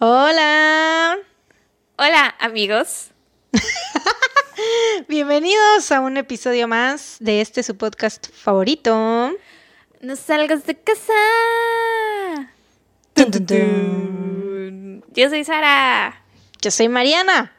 [0.00, 1.18] Hola.
[1.96, 3.10] Hola amigos.
[5.08, 9.32] Bienvenidos a un episodio más de este su podcast favorito.
[10.00, 11.12] No salgas de casa.
[15.14, 16.22] Yo soy Sara.
[16.62, 17.52] Yo soy Mariana.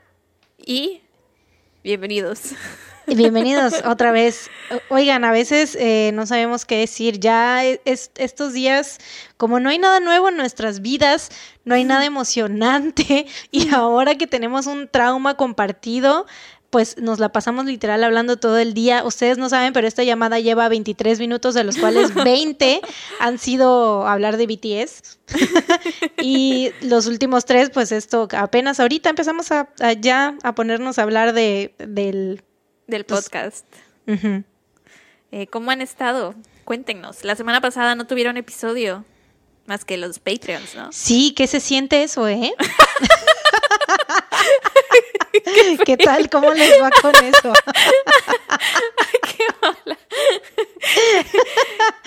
[0.57, 1.01] Y
[1.83, 2.53] bienvenidos.
[3.15, 4.49] Bienvenidos otra vez.
[4.89, 7.19] Oigan, a veces eh, no sabemos qué decir.
[7.19, 8.97] Ya e- es- estos días,
[9.37, 11.29] como no hay nada nuevo en nuestras vidas,
[11.65, 16.25] no hay nada emocionante y ahora que tenemos un trauma compartido,
[16.69, 19.03] pues nos la pasamos literal hablando todo el día.
[19.03, 22.79] Ustedes no saben, pero esta llamada lleva 23 minutos, de los cuales 20
[23.19, 25.19] han sido hablar de BTS.
[26.21, 31.03] y los últimos tres, pues esto apenas ahorita empezamos a, a ya a ponernos a
[31.03, 32.43] hablar de, del...
[32.89, 33.65] Del podcast.
[34.07, 36.33] Eh, ¿Cómo han estado?
[36.65, 37.23] Cuéntenos.
[37.23, 39.05] La semana pasada no tuvieron episodio.
[39.67, 40.91] Más que los Patreons, ¿no?
[40.91, 42.51] Sí, ¿qué se siente eso, eh?
[45.85, 46.29] ¿Qué tal?
[46.31, 47.53] ¿Cómo les va con eso?
[49.37, 49.97] ¡Qué mala!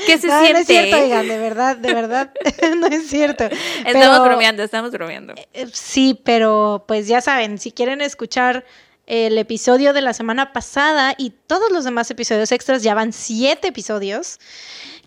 [0.04, 0.52] ¿Qué se No, siente?
[0.54, 2.32] no es cierto, oigan, de verdad, de verdad,
[2.76, 3.44] no es cierto.
[3.44, 5.34] Estamos Pero- bromeando, estamos bromeando.
[5.52, 8.64] Eh, Sí, pero pues ya saben, si quieren escuchar
[9.06, 13.68] el episodio de la semana pasada y todos los demás episodios extras, ya van siete
[13.68, 14.38] episodios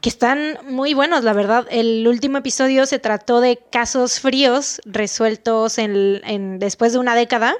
[0.01, 1.65] que están muy buenos, la verdad.
[1.71, 7.55] El último episodio se trató de casos fríos resueltos en, en- después de una década.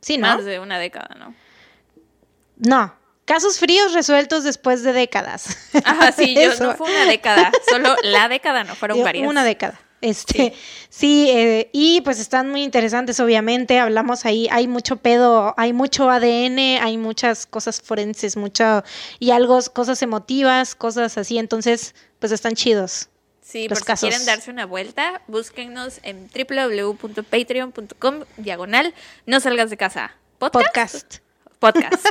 [0.00, 0.28] Sí, ¿no?
[0.28, 1.34] Más de una década, ¿no?
[2.56, 5.70] No, casos fríos resueltos después de décadas.
[5.84, 7.50] Ajá, sí, yo, no fue una década.
[7.68, 9.28] Solo la década, no fueron Digo, varias.
[9.28, 9.78] Una década.
[10.00, 10.54] Este,
[10.88, 13.78] sí, eh, y pues están muy interesantes, obviamente.
[13.78, 18.82] Hablamos ahí, hay mucho pedo, hay mucho ADN, hay muchas cosas forenses, mucho,
[19.18, 21.38] y algo, cosas emotivas, cosas así.
[21.38, 23.10] Entonces, pues están chidos.
[23.42, 24.00] Sí, los por casos.
[24.00, 28.94] si quieren darse una vuelta, búsquennos en www.patreon.com diagonal
[29.26, 30.16] no salgas de casa.
[30.38, 31.18] ¿Podcast?
[31.58, 31.98] Podcast.
[31.98, 32.06] Podcast.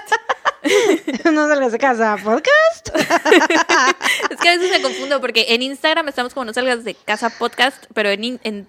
[1.31, 2.89] no salgas de casa, podcast.
[4.39, 7.29] es que a veces me confundo porque en Instagram estamos como no salgas de casa
[7.29, 8.67] podcast, pero en, en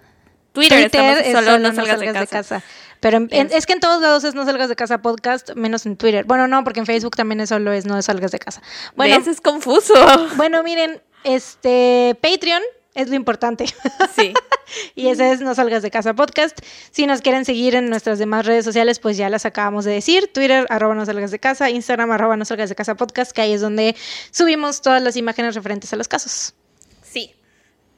[0.51, 2.61] Twitter, estamos es solo, no salgas, de, casa.
[2.99, 5.95] Pero en- es que en todos lados es no salgas de casa podcast, menos en
[5.95, 6.25] Twitter.
[6.25, 8.61] Bueno, no, porque en Facebook también es solo es no salgas de casa.
[8.95, 9.15] Bueno.
[9.15, 9.93] Es confuso.
[10.35, 12.61] Bueno, miren, este Patreon
[12.95, 13.65] es lo importante.
[14.15, 14.33] Sí.
[14.95, 16.59] y ese es No Salgas de Casa Podcast.
[16.91, 20.31] Si nos quieren seguir en nuestras demás redes sociales, pues ya las acabamos de decir.
[20.33, 23.53] Twitter, arroba No Salgas de Casa, Instagram, arroba No Salgas de Casa Podcast, que ahí
[23.53, 23.95] es donde
[24.31, 26.53] subimos todas las imágenes referentes a los casos.
[27.03, 27.33] Sí.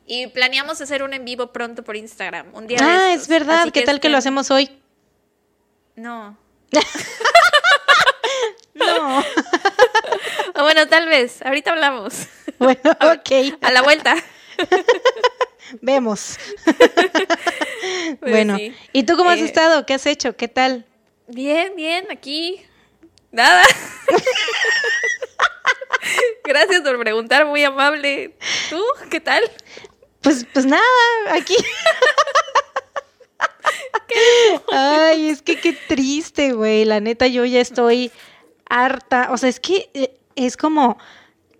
[0.05, 2.47] Y planeamos hacer un en vivo pronto por Instagram.
[2.53, 3.23] Un día de Ah, estos.
[3.23, 3.61] es verdad.
[3.61, 4.69] Así ¿Qué tal que lo hacemos hoy?
[5.95, 6.37] No.
[8.75, 9.23] No.
[10.55, 11.41] O bueno, tal vez.
[11.43, 12.13] Ahorita hablamos.
[12.59, 13.57] bueno, ok.
[13.61, 14.15] A la vuelta.
[15.81, 16.37] Vemos.
[18.19, 18.73] Pues bueno, sí.
[18.93, 19.85] ¿y tú cómo has Eh, estado?
[19.85, 20.35] ¿Qué has hecho?
[20.37, 20.85] ¿Qué tal?
[21.27, 22.63] Bien, bien, aquí.
[23.31, 23.63] Nada.
[26.45, 28.35] Gracias por preguntar, muy amable.
[28.69, 28.81] ¿Tú?
[29.09, 29.43] ¿Qué tal?
[30.21, 30.83] Pues, pues nada,
[31.33, 31.55] aquí.
[34.71, 36.85] Ay, es que qué triste, güey.
[36.85, 38.11] La neta, yo ya estoy
[38.69, 39.29] harta.
[39.31, 40.97] O sea, es que eh, es como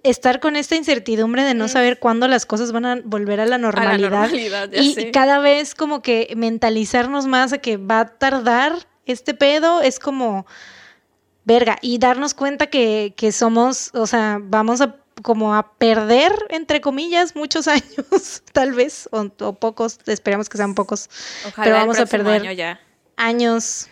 [0.04, 3.58] estar con esta incertidumbre de no saber cuándo las cosas van a volver a la
[3.58, 4.10] normalidad.
[4.10, 5.12] normalidad, ya y, sé.
[5.12, 8.74] cada vez como que mentalizarnos más a que va a tardar
[9.06, 10.46] este pedo es como
[11.46, 11.78] verga.
[11.82, 17.36] Y darnos cuenta que, que somos, o sea, vamos a como a perder, entre comillas,
[17.36, 21.10] muchos años, tal vez, o, o pocos, esperemos que sean pocos
[21.48, 22.42] Ojalá Pero el vamos a próximo perder.
[22.42, 22.80] año ya.
[23.18, 23.88] años,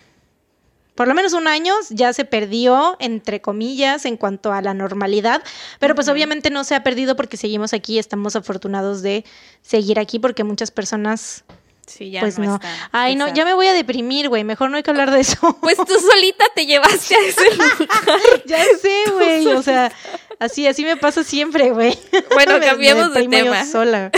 [0.96, 5.41] por lo menos un año ya se perdió, entre comillas, en cuanto a la normalidad,
[5.79, 9.24] pero pues obviamente no se ha perdido porque seguimos aquí, estamos afortunados de
[9.62, 11.44] seguir aquí porque muchas personas,
[11.88, 12.59] Sí, ya pues no.
[12.91, 15.57] Ay, no, ya me voy a deprimir, güey, mejor no hay que hablar de eso.
[15.62, 18.44] Pues tú solita te llevaste a ese lugar.
[18.46, 19.91] ya sé, güey, o sea,
[20.40, 21.97] así, así me pasa siempre, güey.
[22.34, 23.66] Bueno, Me- me cambiemos de deprimo yo tema.
[23.66, 24.12] sola.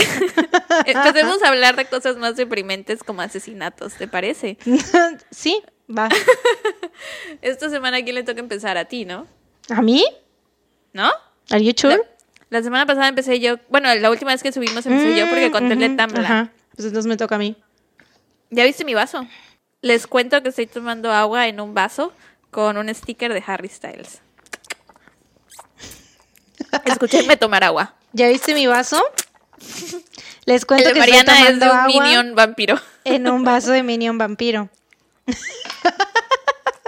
[0.86, 4.56] Empecemos a hablar de cosas más deprimentes como asesinatos, ¿te parece?
[5.30, 6.08] sí, va.
[7.42, 8.76] Esta semana, ¿a quién le toca empezar?
[8.76, 9.26] A ti, ¿no?
[9.68, 10.04] ¿A mí?
[10.92, 11.10] ¿No?
[11.50, 11.96] ¿Are you sure?
[11.96, 12.02] La,
[12.50, 13.56] la semana pasada empecé yo.
[13.68, 16.24] Bueno, la última vez que subimos empecé yo porque conté ujú, Tumblr.
[16.24, 16.50] Ajá.
[16.74, 17.56] Pues entonces me toca a mí.
[18.50, 19.26] ¿Ya viste mi vaso?
[19.80, 22.12] Les cuento que estoy tomando agua en un vaso
[22.50, 24.20] con un sticker de Harry Styles.
[26.84, 27.94] Escúchenme tomar agua.
[28.12, 29.02] ¿Ya viste mi vaso?
[30.46, 32.80] Les cuento de que Mariana estoy es de tomando un agua minion vampiro.
[33.04, 34.68] en un vaso de Minion Vampiro.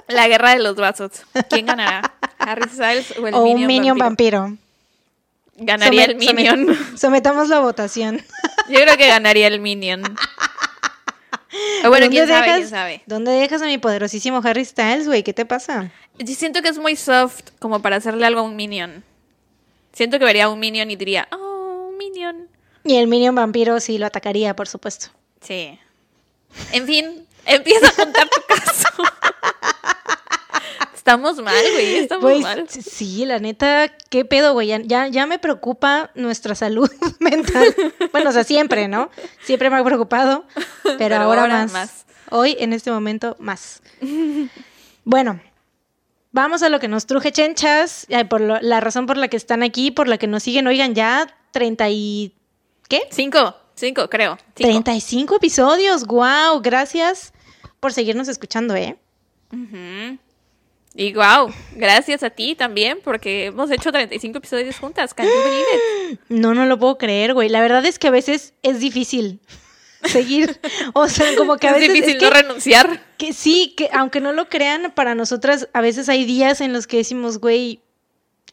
[0.08, 1.10] La guerra de los vasos.
[1.50, 2.14] ¿Quién ganará?
[2.38, 4.40] ¿Harry Styles o el o minion, un Minion vampiro?
[4.42, 4.66] Vampiro.
[5.58, 6.98] Ganaría el somet- minion.
[6.98, 8.22] Sometamos la votación.
[8.68, 10.02] Yo creo que ganaría el minion.
[11.84, 13.02] O bueno, ¿Dónde quién sabe, dejas- quién sabe.
[13.06, 15.22] ¿Dónde dejas a mi poderosísimo Harry Styles, güey?
[15.22, 15.90] ¿Qué te pasa?
[16.18, 19.02] Yo siento que es muy soft como para hacerle algo a un minion.
[19.92, 22.48] Siento que vería a un minion y diría, oh, un minion.
[22.84, 25.08] Y el Minion vampiro sí lo atacaría, por supuesto.
[25.40, 25.76] Sí.
[26.72, 28.88] En fin, empieza a contar tu caso.
[30.94, 32.66] Estamos mal, güey, estamos Pues mal.
[32.68, 34.68] sí, la neta, qué pedo, güey.
[34.88, 36.90] Ya, ya, me preocupa nuestra salud
[37.20, 37.72] mental.
[38.10, 39.08] Bueno, o sea, siempre, ¿no?
[39.44, 40.44] Siempre me ha preocupado,
[40.82, 41.72] pero, Pero ahora, ahora más.
[41.72, 42.06] más.
[42.30, 43.82] Hoy, en este momento, más.
[45.04, 45.40] Bueno,
[46.32, 48.08] vamos a lo que nos truje chenchas.
[48.28, 50.66] Por lo- la razón por la que están aquí, por la que nos siguen.
[50.66, 52.34] Oigan, ya 30 y...
[52.88, 53.02] ¿Qué?
[53.12, 54.38] Cinco, cinco, creo.
[54.56, 54.82] Cinco.
[54.82, 56.04] 35 episodios.
[56.04, 57.32] Wow, gracias
[57.80, 58.96] por seguirnos escuchando, ¿eh?
[60.94, 65.12] Y wow, gracias a ti también, porque hemos hecho 35 episodios juntas.
[65.12, 65.66] Can you believe
[66.12, 66.20] it?
[66.28, 67.48] No, no lo puedo creer, güey.
[67.48, 69.40] La verdad es que a veces es difícil
[70.04, 70.58] seguir.
[70.94, 73.02] O sea, como que a es veces difícil es que, no renunciar.
[73.18, 76.86] que sí, que aunque no lo crean, para nosotras a veces hay días en los
[76.86, 77.80] que decimos, güey,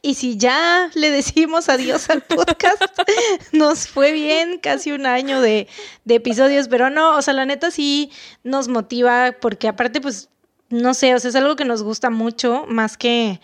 [0.06, 2.84] y si ya le decimos adiós al podcast,
[3.54, 5.68] nos fue bien casi un año de,
[6.06, 8.12] episodios, pero no, o sea, la neta sí
[8.44, 10.30] nos motiva porque aparte, pues,
[10.70, 13.40] no sé, o sea, es algo que nos gusta mucho, más que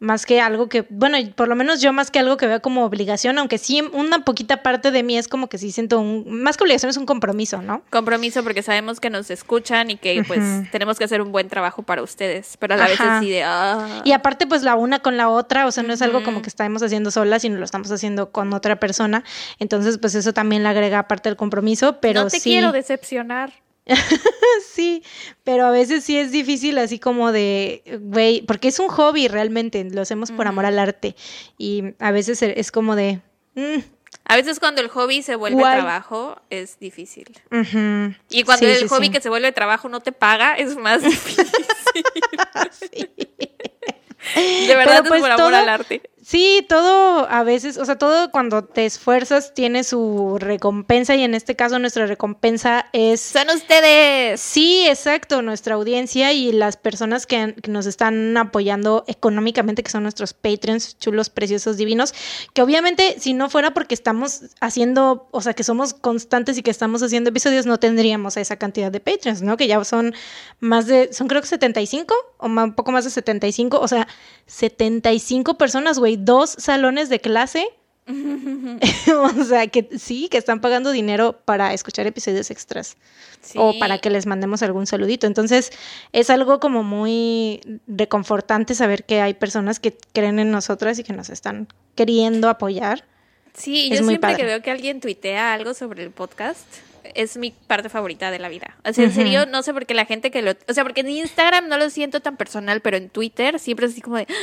[0.00, 2.84] más que algo que, bueno, por lo menos yo más que algo que veo como
[2.86, 6.56] obligación, aunque sí una poquita parte de mí es como que sí siento un, más
[6.56, 7.82] que obligación es un compromiso, ¿no?
[7.90, 10.42] Compromiso porque sabemos que nos escuchan y que pues
[10.72, 13.42] tenemos que hacer un buen trabajo para ustedes, pero a la vez así de...
[13.44, 14.00] ah.
[14.04, 16.48] Y aparte, pues la una con la otra, o sea, no es algo como que
[16.48, 19.22] estamos haciendo solas, sino lo estamos haciendo con otra persona.
[19.58, 22.48] Entonces, pues eso también le agrega parte del compromiso, pero no te sí.
[22.48, 23.52] quiero decepcionar.
[24.72, 25.02] Sí,
[25.44, 29.84] pero a veces sí es difícil así como de, güey, porque es un hobby realmente,
[29.84, 31.16] lo hacemos por amor al arte.
[31.58, 33.20] Y a veces e, es como de,
[33.56, 33.78] mm,
[34.26, 35.78] A veces cuando el hobby se vuelve Guay.
[35.80, 37.26] trabajo es difícil.
[38.30, 39.12] Y cuando Sí, el sí, hobby sí.
[39.12, 41.46] que se vuelve trabajo no te paga es más difícil.
[44.66, 46.02] De verdad es pues, por amor todo- al arte.
[46.30, 51.34] Sí, todo a veces, o sea, todo cuando te esfuerzas tiene su recompensa y en
[51.34, 54.40] este caso nuestra recompensa es Son ustedes.
[54.40, 60.04] Sí, exacto, nuestra audiencia y las personas que, que nos están apoyando económicamente, que son
[60.04, 62.14] nuestros patrons chulos, preciosos, divinos,
[62.54, 66.70] que obviamente si no fuera porque estamos haciendo, o sea, que somos constantes y que
[66.70, 69.56] estamos haciendo episodios, no tendríamos esa cantidad de patrons, ¿no?
[69.56, 70.14] Que ya son
[70.60, 74.06] más de, son creo que 75 o ma- un poco más de 75, o sea,
[74.46, 77.66] 75 personas, güey, dos salones de clase.
[78.10, 82.96] o sea, que sí, que están pagando dinero para escuchar episodios extras
[83.54, 85.26] o para que les mandemos algún saludito.
[85.28, 85.70] Entonces,
[86.12, 91.12] es algo como muy reconfortante saber que hay personas que creen en nosotras y que
[91.12, 93.04] nos están queriendo apoyar.
[93.54, 94.36] Sí, Es yo muy siempre padre.
[94.38, 96.66] que veo que alguien tuitea algo sobre el podcast,
[97.14, 98.76] es mi parte favorita de la vida.
[98.84, 100.52] O sea, en serio, no sé por qué la gente que lo...
[100.68, 103.92] O sea, porque en Instagram no lo siento tan personal, pero en Twitter siempre es
[103.92, 104.26] así como de...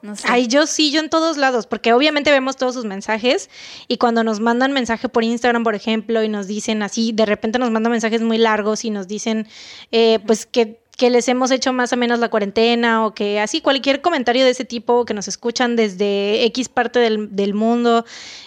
[0.00, 0.28] No sé.
[0.30, 3.50] Ay, yo sí, yo en todos lados, porque obviamente vemos todos sus mensajes
[3.88, 7.58] y cuando nos mandan mensaje por Instagram, por ejemplo, y nos dicen así, de repente
[7.58, 9.48] nos mandan mensajes muy largos y nos dicen,
[9.90, 13.60] eh, pues que, que les hemos hecho más o menos la cuarentena o que así,
[13.60, 18.04] cualquier comentario de ese tipo, que nos escuchan desde X parte del, del mundo,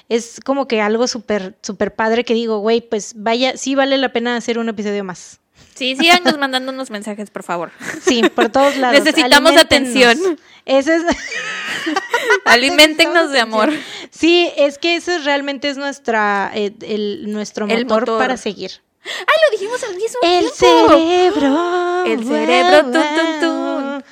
[0.09, 4.11] es como que algo súper, súper padre que digo, güey, pues vaya, sí vale la
[4.11, 5.39] pena hacer un episodio más.
[5.75, 7.71] Sí, síganos mandando unos mensajes, por favor.
[8.01, 8.99] Sí, por todos lados.
[8.99, 10.17] Necesitamos atención.
[10.65, 11.03] Ese es...
[12.45, 13.71] Aliméntenos de amor.
[14.09, 18.17] Sí, es que eso realmente es nuestra, eh, el, nuestro motor, El motor.
[18.19, 18.71] para seguir.
[19.03, 20.87] ¡Ay, lo dijimos al mismo El tiempo!
[20.89, 22.03] cerebro.
[22.05, 24.03] El cerebro, tun, tun, tun.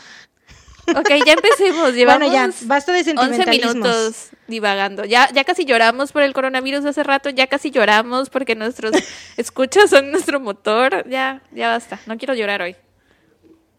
[0.98, 1.94] Ok, ya empecemos.
[1.94, 3.74] Llevamos Bueno, ya, basta de 11 sentimentalismos.
[3.76, 5.06] minutos divagando.
[5.06, 8.92] Ya, ya casi lloramos por el coronavirus hace rato, ya casi lloramos porque nuestros
[9.38, 11.08] escuchas son nuestro motor.
[11.08, 12.00] Ya, ya basta.
[12.08, 12.76] No quiero llorar hoy.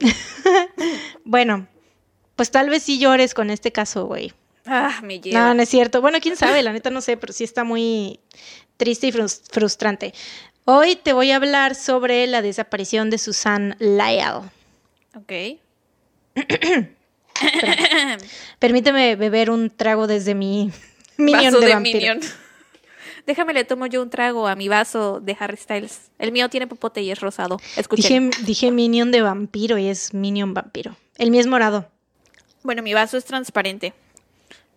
[1.24, 1.68] Bueno,
[2.36, 4.32] pues tal vez sí llores con este caso, güey.
[4.66, 5.40] Ah, me lleva.
[5.40, 6.00] No, no es cierto.
[6.00, 8.20] Bueno, quién sabe, la neta no sé, pero sí está muy
[8.76, 10.14] triste y frus- frustrante.
[10.64, 14.50] Hoy te voy a hablar sobre la desaparición de Susan Lyle.
[15.16, 15.58] Ok.
[18.58, 20.70] Permíteme beber un trago desde mi
[21.16, 21.76] minion vaso de, de.
[21.76, 22.20] Minion.
[23.26, 26.10] Déjame le tomo yo un trago a mi vaso de Harry Styles.
[26.18, 27.58] El mío tiene popote y es rosado.
[27.76, 28.30] Escuchen.
[28.30, 30.96] Dije, dije minion de vampiro y es minion vampiro.
[31.16, 31.90] El mío es morado.
[32.62, 33.94] Bueno, mi vaso es transparente,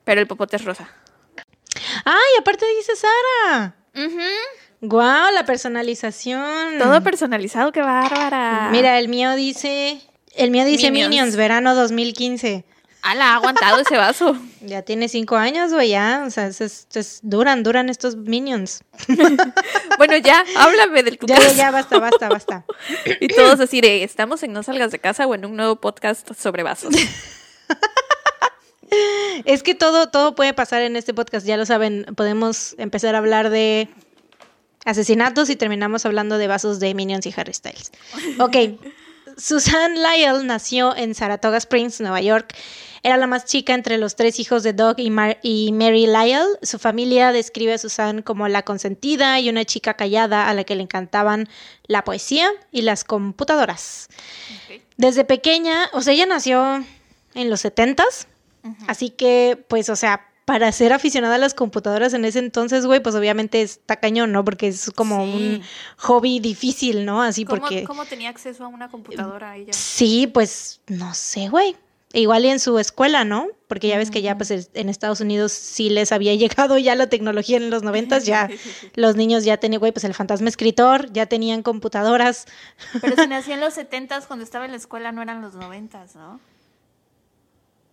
[0.06, 0.90] pero el popote es rosa.
[2.06, 2.40] ¡Ay!
[2.40, 3.76] Aparte dice Sara.
[3.96, 4.20] Ujú.
[4.86, 5.32] ¡Guau!
[5.34, 6.78] La personalización.
[6.78, 8.68] Todo personalizado, qué bárbara.
[8.70, 10.02] Mira, el mío dice.
[10.36, 11.10] El mío dice Minions.
[11.10, 12.66] Minions, verano 2015.
[13.02, 14.38] Ala, ha aguantado ese vaso.
[14.66, 16.24] Ya tiene cinco años, güey, ya.
[16.26, 16.50] O sea,
[17.22, 18.84] duran, duran estos minions.
[19.98, 21.42] Bueno, ya, háblame del Ya, cucazo.
[21.42, 22.66] ya, ya, basta, basta, basta.
[23.20, 26.34] Y todos así de, estamos en No Salgas de Casa o en un nuevo podcast
[26.34, 26.94] sobre vasos.
[29.46, 32.06] Es que todo, todo puede pasar en este podcast, ya lo saben.
[32.16, 33.90] Podemos empezar a hablar de
[34.86, 37.92] asesinatos y terminamos hablando de vasos de Minions y Harry Styles.
[38.40, 38.56] Ok.
[39.38, 42.54] Susan Lyle nació en Saratoga Springs, Nueva York.
[43.02, 46.46] Era la más chica entre los tres hijos de Doug y, Mar- y Mary Lyle.
[46.62, 50.76] Su familia describe a Susan como la consentida y una chica callada a la que
[50.76, 51.50] le encantaban
[51.88, 54.08] la poesía y las computadoras.
[54.98, 56.84] Desde pequeña, o sea, ella nació
[57.34, 58.28] en los 70s,
[58.88, 63.02] así que, pues, o sea, para ser aficionada a las computadoras en ese entonces, güey,
[63.02, 64.44] pues obviamente está cañón, ¿no?
[64.44, 65.32] Porque es como Sí.
[65.34, 65.62] un
[65.98, 67.22] hobby difícil, ¿no?
[67.22, 67.84] Así ¿Cómo, porque...
[67.86, 69.72] cómo tenía acceso a una computadora ella?
[69.74, 71.76] Sí, pues, no sé, güey.
[72.16, 73.48] Igual y en su escuela, ¿no?
[73.68, 76.36] Porque ya ves que ya pues es- en Estados Unidos sí les había
[76.68, 78.50] llegado ya la tecnología en los noventas, ya
[78.96, 82.46] los niños ya tenían, güey, pues el fantasma escritor, ya tenían computadoras.
[83.02, 86.14] Pero si nació en los 70s, cuando estaba en la escuela, no eran los 90s,
[86.16, 86.40] ¿no?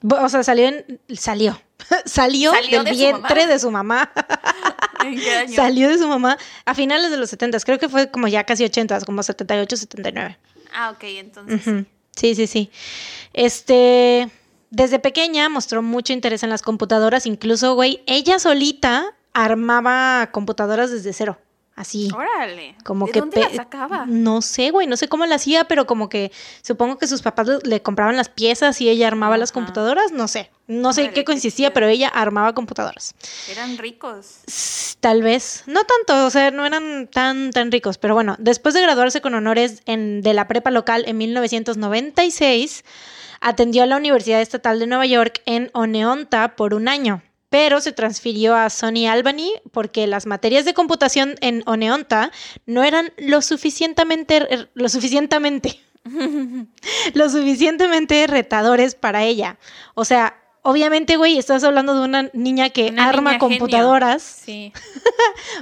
[0.09, 1.61] O sea, salió en, salió,
[2.05, 3.53] salió, Salió del de su vientre mamá.
[3.53, 4.13] de su mamá,
[5.05, 5.55] ¿En qué año?
[5.55, 8.65] salió de su mamá a finales de los setentas, creo que fue como ya casi
[8.65, 10.39] ochentas, como 78, 79.
[10.73, 11.85] Ah, ok, entonces.
[12.17, 12.71] Sí, sí, sí.
[13.33, 14.31] Este,
[14.71, 21.13] desde pequeña mostró mucho interés en las computadoras, incluso, güey, ella solita armaba computadoras desde
[21.13, 21.39] cero,
[21.81, 22.09] así.
[22.15, 22.77] Órale.
[22.85, 24.05] Como ¿De que dónde la sacaba?
[24.07, 26.31] No sé, güey, no sé cómo la hacía, pero como que
[26.63, 30.51] supongo que sus papás le, compraban las piezas y ella armaba las computadoras, no sé.
[30.67, 33.15] No sé qué consistía, pero ella armaba computadoras.
[33.51, 34.97] Eran ricos.
[35.01, 38.83] Tal vez, no tanto, o sea, no eran tan, tan ricos, pero bueno, después de
[38.83, 42.85] graduarse con honores en, de la prepa local en 1996,
[43.41, 47.93] atendió a la Universidad Estatal de Nueva York en Oneonta por un año, pero se
[47.93, 52.31] transfirió a Sony Albany porque las materias de computación en Oneonta
[52.65, 55.81] no eran lo suficientemente, lo suficientemente,
[57.15, 59.59] lo suficientemente retadores para ella.
[59.95, 64.23] O sea, obviamente, güey, estás hablando de una niña que Una arma niña computadoras.
[64.23, 64.73] Sí.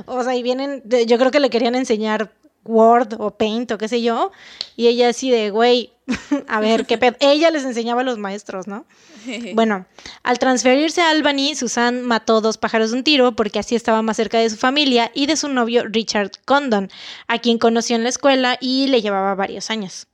[0.06, 2.32] O sea, y vienen, de- yo creo que le querían enseñar
[2.64, 4.30] Word o Paint o qué sé yo.
[4.76, 5.92] Y ella así de, güey,
[6.48, 7.16] a ver, qué pedo.
[7.20, 8.84] Ella les enseñaba a los maestros, ¿no?
[9.54, 9.86] Bueno,
[10.22, 14.16] al transferirse a Albany, Susan mató dos pájaros de un tiro porque así estaba más
[14.16, 16.90] cerca de su familia y de su novio Richard Condon,
[17.26, 20.06] a quien conoció en la escuela y le llevaba varios años.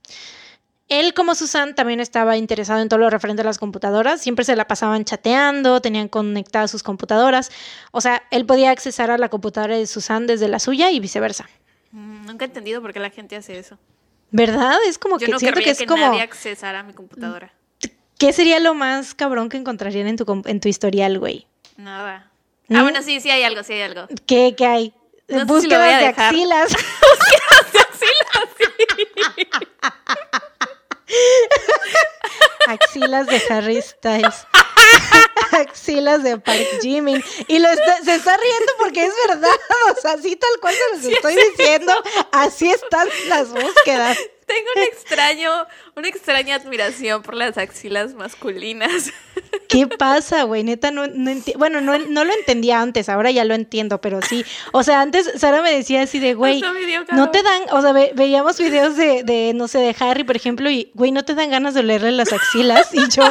[0.87, 4.21] Él, como Susan, también estaba interesado en todo lo referente a las computadoras.
[4.21, 7.49] Siempre se la pasaban chateando, tenían conectadas sus computadoras.
[7.91, 11.49] O sea, él podía accesar a la computadora de Susan desde la suya y viceversa.
[11.91, 13.79] Mm, Nunca he entendido por qué la gente hace eso.
[14.29, 14.77] ¿Verdad?
[14.87, 16.05] Es como Yo que no siento que que, es como.
[16.05, 17.51] nadie accesara a mi computadora.
[18.17, 21.47] ¿Qué sería lo más cabrón que encontrarían en tu, en tu historial, güey?
[21.77, 22.31] Nada.
[22.67, 22.75] ¿Mm?
[22.77, 24.07] Ah, bueno, sí, sí hay algo, sí hay algo.
[24.25, 24.93] ¿Qué, qué hay?
[25.27, 26.71] No sé si lo Búsquedas de axilas.
[32.67, 34.47] axilas de Harry Styles.
[35.51, 37.23] Axilas de Park Jimin.
[37.47, 39.49] Y lo está- se está riendo porque es verdad.
[39.97, 41.93] O sea, así tal cual se los estoy diciendo.
[42.31, 44.17] Así están las búsquedas.
[44.45, 45.51] Tengo un extraño,
[45.95, 49.11] una extraña admiración por las axilas masculinas.
[49.67, 50.63] ¿Qué pasa, güey?
[50.63, 54.45] Neta, no, no Bueno, no, no lo entendía antes, ahora ya lo entiendo, pero sí.
[54.71, 56.61] O sea, antes Sara me decía así de, güey,
[57.15, 60.35] no te dan, o sea, ve- veíamos videos de, de, no sé, de Harry, por
[60.35, 62.93] ejemplo, y, güey, no te dan ganas de olerle las axilas.
[62.93, 63.23] Y yo,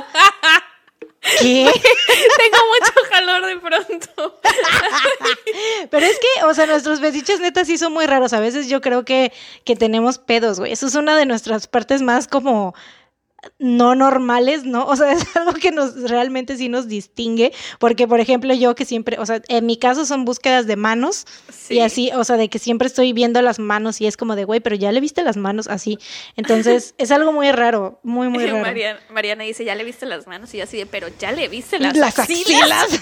[1.40, 1.70] ¿qué?
[2.38, 4.40] Tengo mucho calor de pronto.
[5.90, 8.32] Pero es que, o sea, nuestros besiches neta sí son muy raros.
[8.32, 9.32] A veces yo creo que,
[9.64, 10.72] que tenemos pedos, güey.
[10.72, 12.74] Eso es una de nuestras partes más como
[13.58, 14.86] no normales, ¿no?
[14.86, 18.84] O sea, es algo que nos realmente sí nos distingue, porque por ejemplo yo que
[18.84, 21.74] siempre, o sea, en mi caso son búsquedas de manos Sí.
[21.74, 24.44] y así, o sea, de que siempre estoy viendo las manos y es como de,
[24.44, 25.98] güey, pero ya le viste las manos así.
[26.36, 28.58] Entonces, es algo muy raro, muy, muy raro.
[28.60, 31.48] Mariana, Mariana dice, ya le viste las manos y yo así de, pero ya le
[31.48, 32.84] viste las, Las axilas.
[32.84, 33.00] axilas.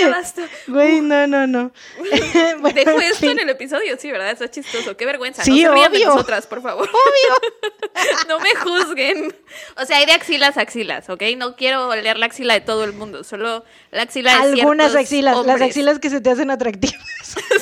[0.00, 0.48] Ya basta.
[0.66, 1.72] Güey, no, no, no.
[2.60, 4.30] Bueno, Dejo esto en el episodio, sí, ¿verdad?
[4.30, 4.96] Está chistoso.
[4.96, 5.44] Qué vergüenza.
[5.44, 6.08] Sí, no se rían de obvio.
[6.08, 6.88] nosotras, por favor.
[6.88, 8.08] Obvio.
[8.28, 9.34] no me juzguen.
[9.76, 11.22] O sea, hay de axilas a axilas, ¿ok?
[11.36, 15.46] No quiero oler la axila de todo el mundo, solo la axila de Algunas axilas,
[15.46, 16.98] las axilas que se te hacen atractivas.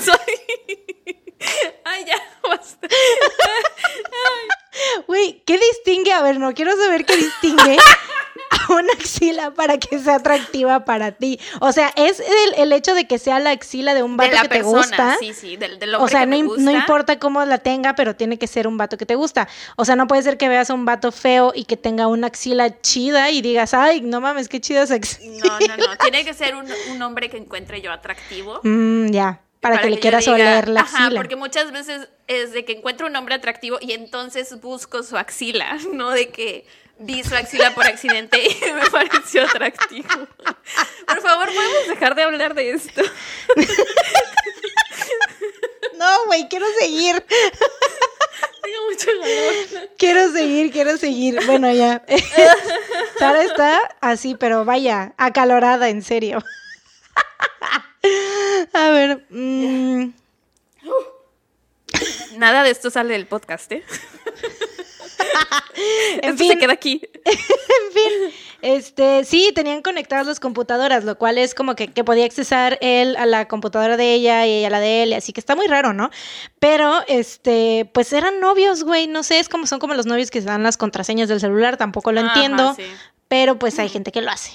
[0.05, 0.81] Soy-
[1.85, 2.89] Ay, ya, basta.
[5.07, 6.13] Güey, ¿qué distingue?
[6.13, 7.77] A ver, no quiero saber qué distingue
[8.97, 11.39] axila para que sea atractiva para ti.
[11.61, 14.37] O sea, es el, el hecho de que sea la axila de un De vato
[14.37, 15.17] la que persona, te gusta.
[15.21, 16.63] sí, sí, del, del O sea, que no, me gusta.
[16.63, 19.49] no importa cómo la tenga, pero tiene que ser un vato que te gusta.
[19.77, 22.27] O sea, no puede ser que veas a un vato feo y que tenga una
[22.27, 25.45] axila chida y digas, ay, no mames, qué chida esa axila.
[25.45, 25.97] No, no, no.
[26.03, 28.61] Tiene que ser un, un hombre que encuentre yo atractivo.
[28.63, 31.21] Mm, ya, para, que le quieras diga- oler la Ajá, axila.
[31.21, 35.77] porque muchas veces es de que encuentro un hombre atractivo y entonces busco su axila,
[35.93, 36.67] no de que
[36.99, 40.09] vi su axila por accidente y me pareció atractivo.
[41.07, 43.03] Por favor, podemos dejar de hablar de esto.
[45.99, 47.25] No, güey, quiero seguir.
[48.63, 49.89] Tengo mucho calor.
[49.99, 51.39] Quiero seguir, quiero seguir.
[51.47, 52.05] Bueno, ya.
[53.19, 56.45] Sara está así, pero vaya, acalorada, en serio.
[58.73, 59.25] A ver.
[59.31, 60.11] mm,
[62.37, 63.83] Nada de esto sale del podcast, ¿eh?
[66.23, 67.03] En esto fin, se queda aquí.
[67.25, 68.33] en fin.
[68.63, 73.15] Este, sí, tenían conectadas las computadoras, lo cual es como que, que podía accesar él
[73.17, 75.67] a la computadora de ella y ella a la de él, así que está muy
[75.67, 76.11] raro, ¿no?
[76.59, 80.41] Pero, este, pues eran novios, güey, no sé, es como son como los novios que
[80.41, 82.85] se dan las contraseñas del celular, tampoco lo Ajá, entiendo, sí.
[83.29, 84.53] pero pues hay gente que lo hace.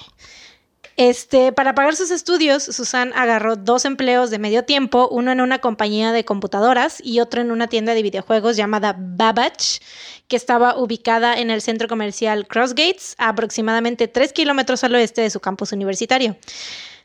[0.96, 5.58] Este, para pagar sus estudios, Susan agarró dos empleos de medio tiempo, uno en una
[5.58, 9.80] compañía de computadoras y otro en una tienda de videojuegos llamada Babbage,
[10.28, 15.30] que estaba ubicada en el centro comercial Crossgates, a aproximadamente 3 kilómetros al oeste de
[15.30, 16.36] su campus universitario.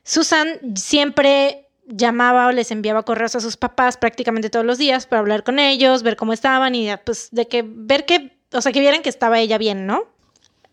[0.04, 5.22] Susan siempre llamaba o les enviaba correos a sus papás prácticamente todos los días para
[5.22, 8.82] hablar con ellos, ver cómo estaban y pues de que ver que, o sea, que
[8.82, 10.17] vieran que estaba ella bien, ¿no?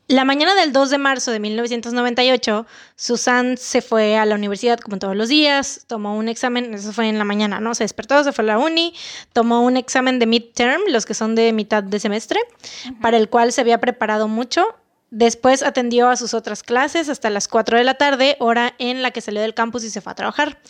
[0.07, 4.99] La mañana del 2 de marzo de 1998, Susan se fue a la universidad como
[4.99, 7.75] todos los días, tomó un examen, eso fue en la mañana, ¿no?
[7.75, 8.93] Se despertó, se fue a la uni,
[9.33, 12.39] tomó un examen de midterm, los que son de mitad de semestre,
[13.01, 14.67] para el cual se había preparado mucho.
[15.11, 19.11] Después atendió a sus otras clases hasta las 4 de la tarde, hora en la
[19.11, 20.61] que salió del campus y se fue a trabajar.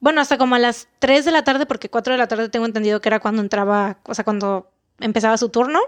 [0.00, 2.64] Bueno, hasta como a las 3 de la tarde, porque 4 de la tarde tengo
[2.64, 5.78] entendido que era cuando entraba, o sea, cuando empezaba su turno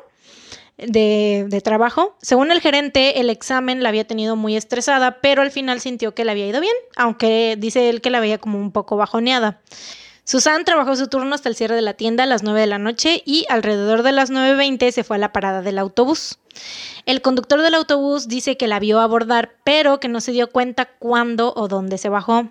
[0.76, 2.16] de, de trabajo.
[2.20, 6.24] Según el gerente, el examen la había tenido muy estresada, pero al final sintió que
[6.24, 9.60] le había ido bien, aunque dice él que la veía como un poco bajoneada.
[10.26, 12.78] Susan trabajó su turno hasta el cierre de la tienda a las 9 de la
[12.78, 16.38] noche y alrededor de las 9.20 se fue a la parada del autobús.
[17.04, 20.86] El conductor del autobús dice que la vio abordar, pero que no se dio cuenta
[20.86, 22.48] cuándo o dónde se bajó.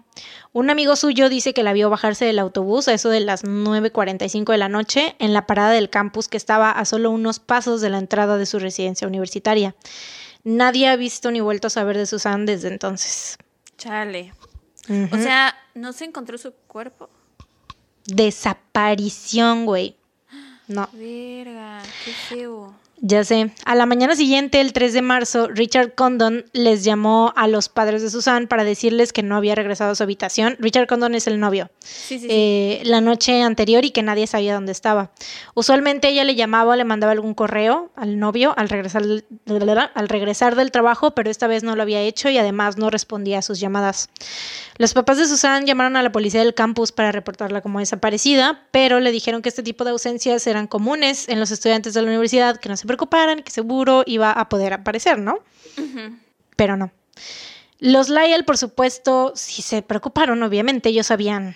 [0.51, 4.51] Un amigo suyo dice que la vio bajarse del autobús a eso de las 9.45
[4.51, 7.89] de la noche en la parada del campus que estaba a solo unos pasos de
[7.89, 9.73] la entrada de su residencia universitaria.
[10.43, 13.39] Nadie ha visto ni vuelto a saber de Susan desde entonces.
[13.77, 14.33] Chale.
[15.11, 17.09] O sea, ¿no se encontró su cuerpo?
[18.05, 19.95] Desaparición, güey.
[20.67, 20.89] No.
[20.93, 22.73] Verga, qué feo.
[23.05, 23.51] Ya sé.
[23.65, 28.01] A la mañana siguiente, el 3 de marzo, Richard Condon les llamó a los padres
[28.01, 30.55] de Susan para decirles que no había regresado a su habitación.
[30.57, 31.69] Richard Condon es el novio.
[31.79, 32.27] Sí, sí, sí.
[32.29, 35.11] eh, la noche anterior y que nadie sabía dónde estaba.
[35.53, 40.55] Usualmente ella le llamaba o le mandaba algún correo al novio al regresar, al regresar
[40.55, 43.59] del trabajo, pero esta vez no lo había hecho y además no respondía a sus
[43.59, 44.07] llamadas.
[44.77, 49.01] Los papás de Susan llamaron a la policía del campus para reportarla como desaparecida, pero
[49.01, 52.57] le dijeron que este tipo de ausencias eran comunes en los estudiantes de la universidad,
[52.57, 55.39] que no se preocuparan, que seguro iba a poder aparecer, ¿no?
[56.55, 56.91] Pero no.
[57.79, 61.55] Los Lyle, por supuesto, sí se preocuparon, obviamente, ellos sabían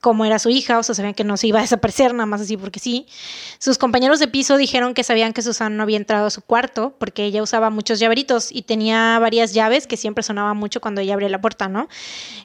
[0.00, 2.40] cómo era su hija, o sea, sabían que no se iba a desaparecer nada más
[2.40, 3.06] así porque sí.
[3.58, 6.96] Sus compañeros de piso dijeron que sabían que Susan no había entrado a su cuarto
[6.98, 11.14] porque ella usaba muchos llaveritos y tenía varias llaves que siempre sonaban mucho cuando ella
[11.14, 11.88] abría la puerta, ¿no?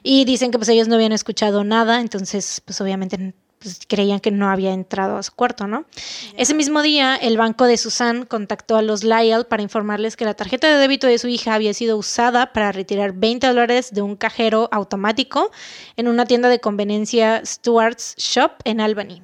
[0.02, 4.30] Y dicen que pues ellos no habían escuchado nada, entonces pues obviamente pues, creían que
[4.30, 5.86] no había entrado a su cuarto, ¿no?
[6.36, 10.34] Ese mismo día, el banco de Susan contactó a los Lyle para informarles que la
[10.34, 14.16] tarjeta de débito de su hija había sido usada para retirar 20 dólares de un
[14.16, 15.50] cajero automático
[15.96, 19.22] en una tienda de conveniencia Stewart's Shop en Albany.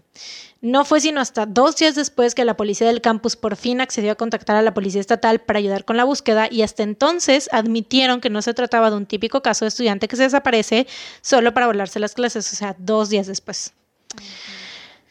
[0.62, 4.12] No fue sino hasta dos días después que la policía del campus por fin accedió
[4.12, 8.21] a contactar a la policía estatal para ayudar con la búsqueda y hasta entonces admitieron
[8.21, 10.87] que no se trataba de un típico caso de estudiante que se desaparece
[11.21, 13.75] solo para volarse las clases, o sea, dos días después.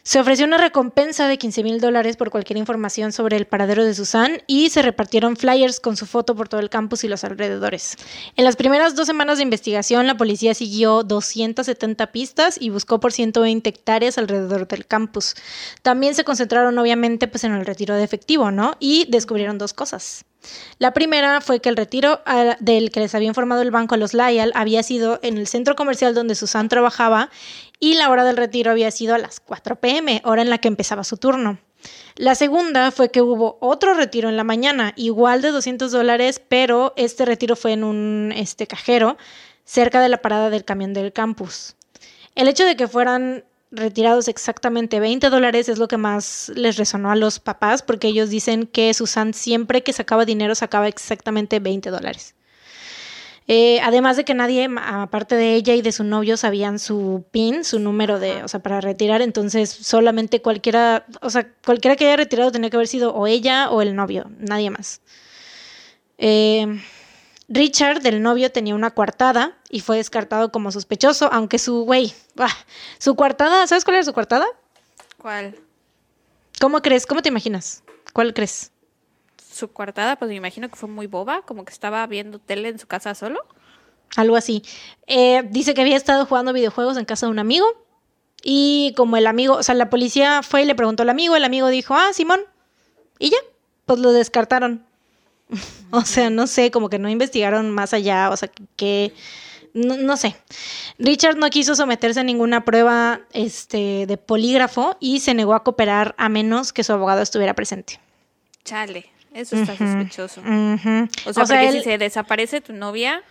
[0.04, 3.94] Se ofreció una recompensa de 15 mil dólares por cualquier información sobre el paradero de
[3.94, 7.98] Susan y se repartieron flyers con su foto por todo el campus y los alrededores.
[8.36, 13.12] En las primeras dos semanas de investigación, la policía siguió 270 pistas y buscó por
[13.12, 15.36] 120 hectáreas alrededor del campus.
[15.84, 18.78] También se concentraron, obviamente, pues, en el retiro de efectivo, ¿no?
[18.80, 20.26] Y descubrieron dos cosas.
[20.80, 23.98] La primera fue que el retiro ah, del que les había informado el banco a
[23.98, 27.30] los Lyall había sido en el centro comercial donde Susan trabajaba
[27.82, 30.70] y la hora del retiro había sido a las 4 pm, hora en la que
[30.70, 31.58] empezaba su turno.
[32.16, 36.94] La segunda fue que hubo otro retiro en la mañana, igual de 200 dólares, pero
[36.96, 39.18] este retiro fue en un este, cajero
[39.66, 41.76] cerca de la parada del camión del campus.
[42.36, 47.10] El hecho de que fueran retirados exactamente 20 dólares es lo que más les resonó
[47.10, 51.90] a los papás porque ellos dicen que Susan siempre que sacaba dinero sacaba exactamente 20
[51.90, 52.36] dólares.
[53.48, 57.64] Eh, además de que nadie, aparte de ella y de su novio, sabían su PIN,
[57.64, 59.22] su número de, o sea, para retirar.
[59.22, 63.70] Entonces, solamente cualquiera, o sea, cualquiera que haya retirado tenía que haber sido o ella
[63.70, 65.02] o el novio, nadie más.
[66.18, 66.82] Eh,
[67.50, 72.14] Richard, del novio, tenía una coartada y fue descartado como sospechoso, aunque su güey,
[72.98, 74.46] su coartada, ¿sabes cuál era su coartada?
[75.18, 75.58] ¿Cuál?
[76.62, 77.06] ¿Cómo crees?
[77.06, 77.84] ¿Cómo te imaginas?
[78.14, 78.71] ¿Cuál crees?
[79.62, 82.80] Su coartada, pues me imagino que fue muy boba, como que estaba viendo tele en
[82.80, 83.46] su casa solo.
[84.16, 84.64] Algo así.
[85.06, 87.68] Eh, dice que había estado jugando videojuegos en casa de un amigo
[88.44, 91.44] y como el amigo, o sea, la policía fue y le preguntó al amigo, el
[91.44, 92.40] amigo dijo, ah, Simón.
[93.20, 93.38] Y ya,
[93.86, 94.84] pues lo descartaron.
[95.92, 99.14] o sea, no sé, como que no investigaron más allá, o sea, que...
[99.76, 100.36] No, sé.
[100.98, 106.16] Richard no quiso someterse a ninguna prueba este, de polígrafo y se negó a cooperar
[106.18, 108.02] a menos que su abogado estuviera presente.
[108.66, 110.42] Chale, eso está sospechoso.
[110.42, 113.24] O sea, porque si se desaparece tu novia,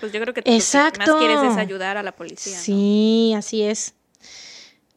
[0.00, 2.58] pues yo creo que lo que más quieres es ayudar a la policía.
[2.58, 3.94] Sí, así es.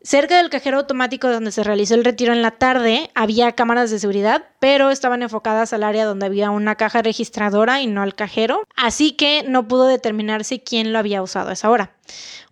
[0.09, 3.99] Cerca del cajero automático donde se realizó el retiro en la tarde había cámaras de
[3.99, 8.63] seguridad, pero estaban enfocadas al área donde había una caja registradora y no al cajero,
[8.75, 11.91] así que no pudo determinarse quién lo había usado a esa hora.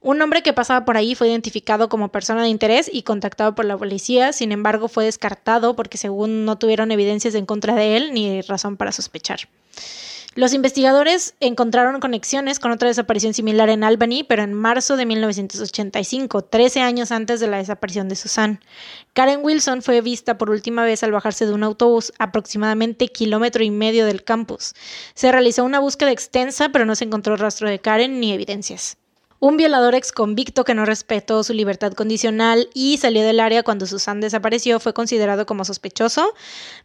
[0.01, 3.65] Un hombre que pasaba por ahí fue identificado como persona de interés y contactado por
[3.65, 8.13] la policía, sin embargo fue descartado porque según no tuvieron evidencias en contra de él
[8.13, 9.49] ni razón para sospechar.
[10.37, 16.43] Los investigadores encontraron conexiones con otra desaparición similar en Albany, pero en marzo de 1985,
[16.43, 18.59] 13 años antes de la desaparición de Susan.
[19.13, 23.71] Karen Wilson fue vista por última vez al bajarse de un autobús aproximadamente kilómetro y
[23.71, 24.75] medio del campus.
[25.15, 28.99] Se realizó una búsqueda extensa, pero no se encontró rastro de Karen ni evidencias.
[29.39, 33.85] Un violador ex convicto que no respetó su libertad condicional y salió del área cuando
[33.85, 36.33] Susan desapareció fue considerado como sospechoso,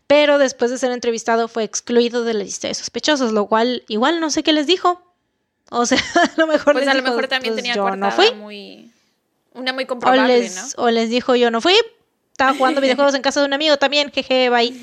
[0.07, 4.21] pero después de ser entrevistado fue excluido de la lista de sospechosos, lo cual igual
[4.21, 5.03] no sé qué les dijo.
[5.71, 8.11] O sea, a lo mejor pues les a lo mejor también pues tenía yo no
[8.11, 8.33] fui.
[8.35, 8.93] muy
[9.55, 10.63] una muy comprobable, o les, ¿no?
[10.85, 11.75] O les dijo yo no fui,
[12.31, 14.75] estaba jugando videojuegos en casa de un amigo también, jeje, bye.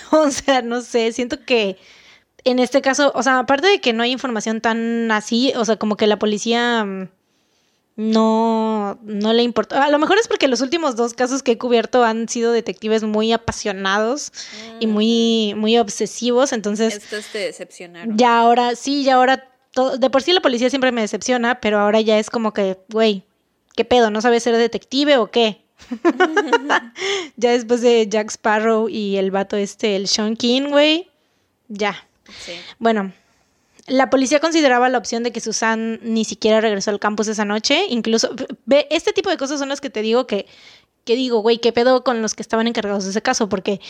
[0.10, 1.76] o sea, no sé, siento que
[2.46, 5.76] en este caso, o sea, aparte de que no hay información tan así, o sea,
[5.76, 7.08] como que la policía mm,
[7.96, 9.84] no, no le importa.
[9.84, 13.02] A lo mejor es porque los últimos dos casos que he cubierto han sido detectives
[13.02, 14.32] muy apasionados
[14.78, 15.58] y muy, mm.
[15.58, 16.94] muy obsesivos, entonces...
[16.94, 18.16] Estos te decepcionaron.
[18.16, 19.50] Ya ahora, sí, ya ahora,
[19.98, 23.24] de por sí la policía siempre me decepciona, pero ahora ya es como que, güey,
[23.74, 24.10] ¿qué pedo?
[24.10, 25.62] ¿No sabes ser detective o qué?
[27.36, 31.10] ya después de Jack Sparrow y el vato este, el Sean King, güey,
[31.66, 32.06] ya,
[32.78, 33.12] bueno,
[33.86, 37.86] la policía consideraba la opción de que Susan ni siquiera regresó al campus esa noche.
[37.88, 38.34] Incluso,
[38.64, 40.46] ve, este tipo de cosas son las que te digo que,
[41.04, 43.48] que digo, güey, ¿qué pedo con los que estaban encargados de ese caso?
[43.48, 43.80] Porque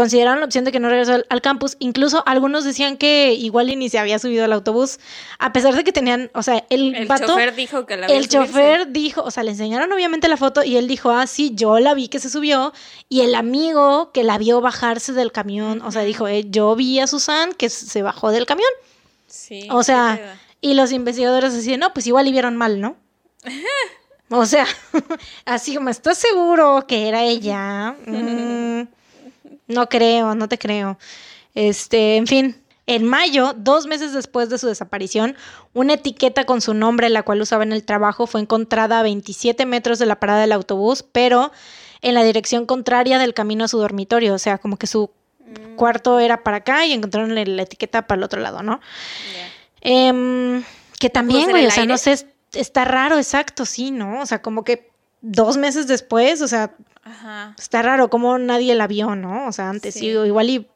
[0.00, 1.76] consideraron la opción de que no regresó al, campus.
[1.78, 4.98] Incluso algunos decían que igual ni se había subido al autobús,
[5.38, 8.90] a pesar de que tenían, o sea, el, el chofer dijo que la El chofer
[8.90, 11.92] dijo, o sea, le enseñaron obviamente la foto y él dijo, ah, sí, yo la
[11.92, 12.72] vi que se subió.
[13.10, 16.98] Y el amigo que la vio bajarse del camión, o sea, dijo, eh, yo vi
[16.98, 18.70] a Susan que se bajó del camión.
[19.26, 19.68] Sí.
[19.70, 22.96] O sea, y los investigadores decían, no, pues igual y vieron mal, ¿no?
[24.30, 24.64] o sea,
[25.44, 27.96] así como, ¿estás seguro que era ella?
[28.06, 28.99] Mm.
[29.70, 30.98] No creo, no te creo.
[31.54, 32.56] Este, en fin.
[32.86, 35.36] En mayo, dos meses después de su desaparición,
[35.74, 39.64] una etiqueta con su nombre, la cual usaba en el trabajo, fue encontrada a 27
[39.64, 41.52] metros de la parada del autobús, pero
[42.02, 44.34] en la dirección contraria del camino a su dormitorio.
[44.34, 45.76] O sea, como que su mm.
[45.76, 48.80] cuarto era para acá y encontraron la etiqueta para el otro lado, ¿no?
[49.82, 50.64] Em,
[50.98, 54.20] que también, güey, o sea, no sé, está raro, exacto, sí, ¿no?
[54.20, 56.74] O sea, como que dos meses después, o sea,
[57.58, 59.46] Está raro como nadie la vio, ¿no?
[59.46, 60.06] O sea, antes sí.
[60.06, 60.66] igual y...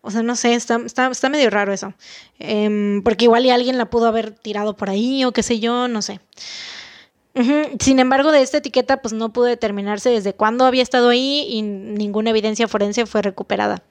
[0.00, 1.92] O sea, no sé, está, está, medio raro eso.
[2.38, 5.88] Em, porque igual y alguien la pudo haber tirado por ahí o qué sé yo,
[5.88, 6.20] no sé.
[7.80, 11.60] Sin embargo, de esta etiqueta pues no pudo determinarse desde cuándo había estado ahí y
[11.60, 13.82] ninguna evidencia forense fue recuperada.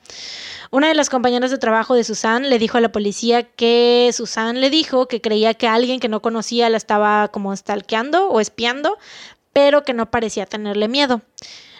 [0.71, 4.61] Una de las compañeras de trabajo de Susan le dijo a la policía que Susan
[4.61, 8.97] le dijo que creía que alguien que no conocía la estaba como stalkeando o espiando,
[9.55, 11.21] pero que no parecía tenerle miedo.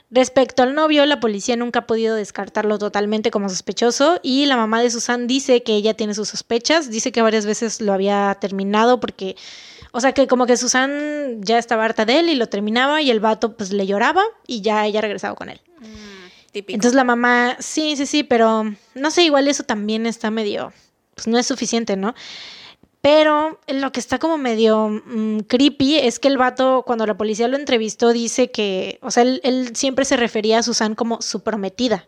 [0.09, 4.81] Respecto al novio, la policía nunca ha podido descartarlo totalmente como sospechoso y la mamá
[4.81, 9.01] de Susan dice que ella tiene sus sospechas, dice que varias veces lo había terminado
[9.01, 9.35] porque,
[9.91, 13.11] o sea, que como que Susan ya estaba harta de él y lo terminaba y
[13.11, 15.59] el vato pues le lloraba y ya ella regresaba con él.
[15.81, 16.51] Mm.
[16.53, 16.75] Típico.
[16.75, 20.71] Entonces la mamá, sí, sí, sí, pero no sé, igual eso también está medio,
[21.13, 22.15] pues no es suficiente, ¿no?
[23.05, 27.47] Pero lo que está como medio mm, creepy es que el vato, cuando la policía
[27.47, 31.43] lo entrevistó, dice que, o sea, él, él siempre se refería a Susan como su
[31.43, 32.07] prometida.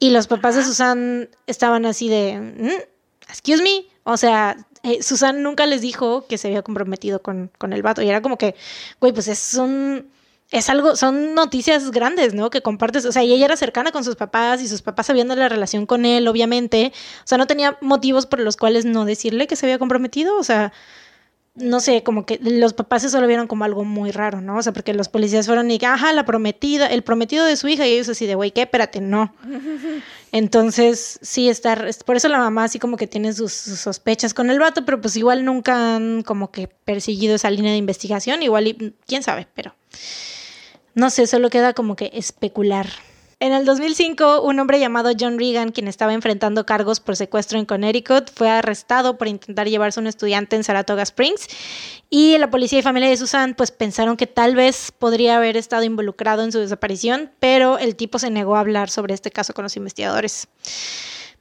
[0.00, 0.64] Y los papás de.
[0.64, 6.36] Susan estaban así de, "Mm, excuse me, o sea, eh, Susan nunca les dijo que
[6.36, 8.02] se había comprometido con, con el vato.
[8.02, 8.56] Y era como que,
[9.00, 10.08] güey, pues es un,
[10.50, 12.50] es algo, son noticias grandes, ¿no?
[12.50, 15.28] Que compartes, o sea, y ella era cercana con sus papás y sus papás sabían
[15.28, 16.92] de la relación con él, obviamente.
[17.20, 20.44] O sea, no tenía motivos por los cuales no decirle que se había comprometido, o
[20.44, 20.72] sea,
[21.56, 24.56] no sé, como que los papás eso lo vieron como algo muy raro, ¿no?
[24.56, 27.86] O sea, porque los policías fueron y, ajá, la prometida, el prometido de su hija,
[27.86, 28.62] y ellos así de, güey, ¿qué?
[28.62, 29.32] Espérate, no.
[30.32, 34.34] Entonces, sí, está, es- por eso la mamá así como que tiene sus, sus sospechas
[34.34, 38.42] con el vato, pero pues igual nunca han como que perseguido esa línea de investigación,
[38.42, 39.74] igual, y, quién sabe, pero
[40.94, 42.86] no sé, solo queda como que especular.
[43.40, 47.66] En el 2005, un hombre llamado John Regan, quien estaba enfrentando cargos por secuestro en
[47.66, 51.48] Connecticut, fue arrestado por intentar llevarse a un estudiante en Saratoga Springs.
[52.08, 55.82] Y la policía y familia de Susan pues pensaron que tal vez podría haber estado
[55.82, 59.64] involucrado en su desaparición, pero el tipo se negó a hablar sobre este caso con
[59.64, 60.48] los investigadores.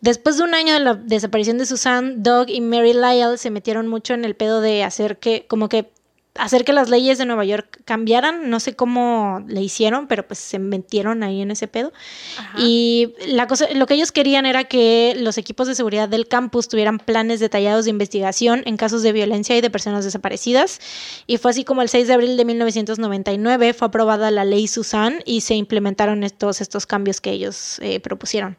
[0.03, 3.87] Después de un año de la desaparición de Susan, Doug y Mary Lyle se metieron
[3.87, 5.92] mucho en el pedo de hacer que, como que
[6.35, 8.49] hacer que las leyes de Nueva York cambiaran.
[8.49, 11.93] No sé cómo le hicieron, pero pues se metieron ahí en ese pedo.
[12.37, 12.57] Ajá.
[12.59, 16.67] Y la cosa, lo que ellos querían era que los equipos de seguridad del campus
[16.67, 20.79] tuvieran planes detallados de investigación en casos de violencia y de personas desaparecidas.
[21.27, 25.21] Y fue así como el 6 de abril de 1999 fue aprobada la ley Susan
[25.25, 28.57] y se implementaron todos estos cambios que ellos eh, propusieron.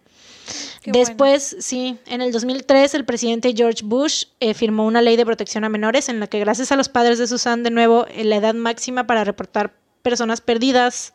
[0.82, 5.24] Qué Después, sí, en el 2003 el presidente George Bush eh, firmó una ley de
[5.24, 8.24] protección a menores en la que gracias a los padres de Susan de nuevo eh,
[8.24, 11.12] la edad máxima para reportar personas perdidas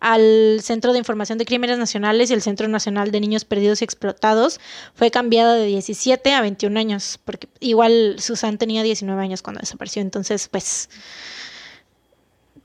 [0.00, 3.84] al Centro de Información de Crímenes Nacionales y el Centro Nacional de Niños Perdidos y
[3.84, 4.58] Explotados
[4.94, 10.00] fue cambiada de 17 a 21 años, porque igual Susan tenía 19 años cuando desapareció,
[10.00, 10.88] entonces pues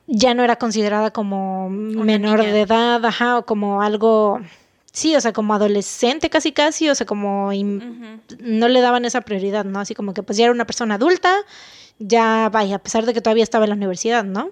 [0.07, 2.53] ya no era considerada como menor niña.
[2.53, 4.39] de edad, ajá, o como algo,
[4.95, 7.51] sí, o sea, como adolescente casi casi, o sea, como
[8.39, 9.79] no le daban esa prioridad, ¿no?
[9.81, 11.35] Así como que pues ya era una persona adulta,
[11.99, 14.51] ya vaya, a pesar de que todavía estaba en la universidad, ¿no?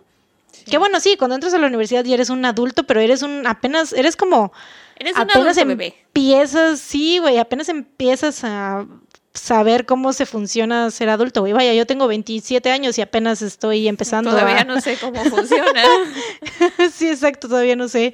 [0.51, 0.65] Sí.
[0.65, 3.47] Que bueno, sí, cuando entras a la universidad ya eres un adulto, pero eres un,
[3.47, 4.51] apenas, eres como,
[4.97, 5.95] Eres un adulto bebé.
[6.07, 8.85] empiezas, sí, güey, apenas empiezas a
[9.33, 11.53] saber cómo se funciona ser adulto, güey.
[11.53, 14.63] Vaya, yo tengo 27 años y apenas estoy empezando Todavía a...
[14.65, 15.83] no sé cómo funciona.
[16.91, 18.13] sí, exacto, todavía no sé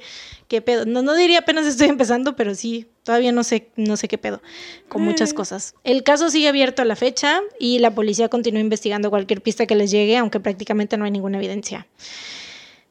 [0.50, 0.84] qué pedo.
[0.84, 4.42] No, no diría apenas estoy empezando, pero sí, todavía no sé, no sé qué pedo
[4.88, 5.74] con muchas cosas.
[5.84, 9.76] El caso sigue abierto a la fecha y la policía continúa investigando cualquier pista que
[9.76, 11.86] les llegue, aunque prácticamente no hay ninguna evidencia.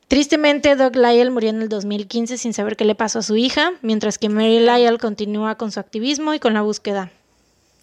[0.08, 3.74] Tristemente, Doug Lyle murió en el 2015 sin saber qué le pasó a su hija,
[3.84, 7.12] mientras que Mary Lyle continúa con su activismo y con la búsqueda.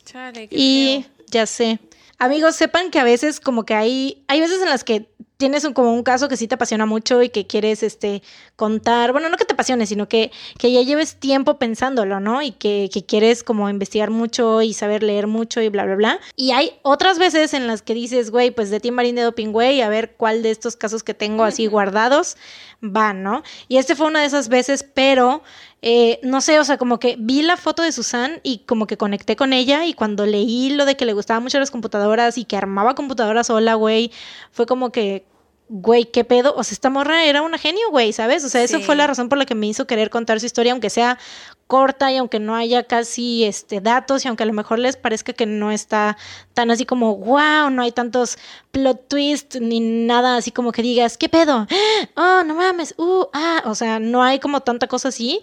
[0.04, 1.12] Chale, Y feo.
[1.30, 1.78] ya sé.
[2.18, 5.72] Amigos, sepan que a veces como que hay, hay veces en las que tienes un,
[5.74, 8.22] como un caso que sí te apasiona mucho y que quieres este
[8.56, 12.42] contar, bueno, no que te apasione, sino que, que ya lleves tiempo pensándolo, ¿no?
[12.42, 16.20] Y que, que quieres como investigar mucho y saber leer mucho y bla, bla, bla.
[16.36, 19.52] Y hay otras veces en las que dices, güey, pues de Tim Marín de Doping,
[19.52, 22.36] güey, a ver cuál de estos casos que tengo así guardados
[22.82, 23.42] va, ¿no?
[23.68, 25.42] Y este fue una de esas veces, pero
[25.82, 28.96] eh, no sé, o sea, como que vi la foto de Susan y como que
[28.96, 32.44] conecté con ella y cuando leí lo de que le gustaban mucho las computadoras y
[32.44, 34.10] que armaba computadoras sola, güey,
[34.50, 35.26] fue como que,
[35.68, 36.54] güey, ¿qué pedo?
[36.56, 38.44] O sea, esta morra era una genio, güey, ¿sabes?
[38.44, 40.72] O sea, eso fue la razón por la que me hizo querer contar su historia,
[40.72, 41.18] aunque sea
[41.66, 45.32] corta y aunque no haya casi este datos y aunque a lo mejor les parezca
[45.32, 46.16] que no está
[46.54, 48.38] tan así como wow, no hay tantos
[48.70, 51.66] plot twists ni nada así como que digas, ¿qué pedo?
[52.16, 55.40] Oh, no mames, uh, ah, o sea, no hay como tanta cosa así,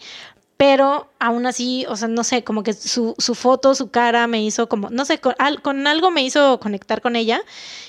[0.57, 4.41] pero aún así, o sea, no sé, como que su, su foto, su cara me
[4.43, 7.41] hizo como, no sé, con, al- con algo me hizo conectar con ella.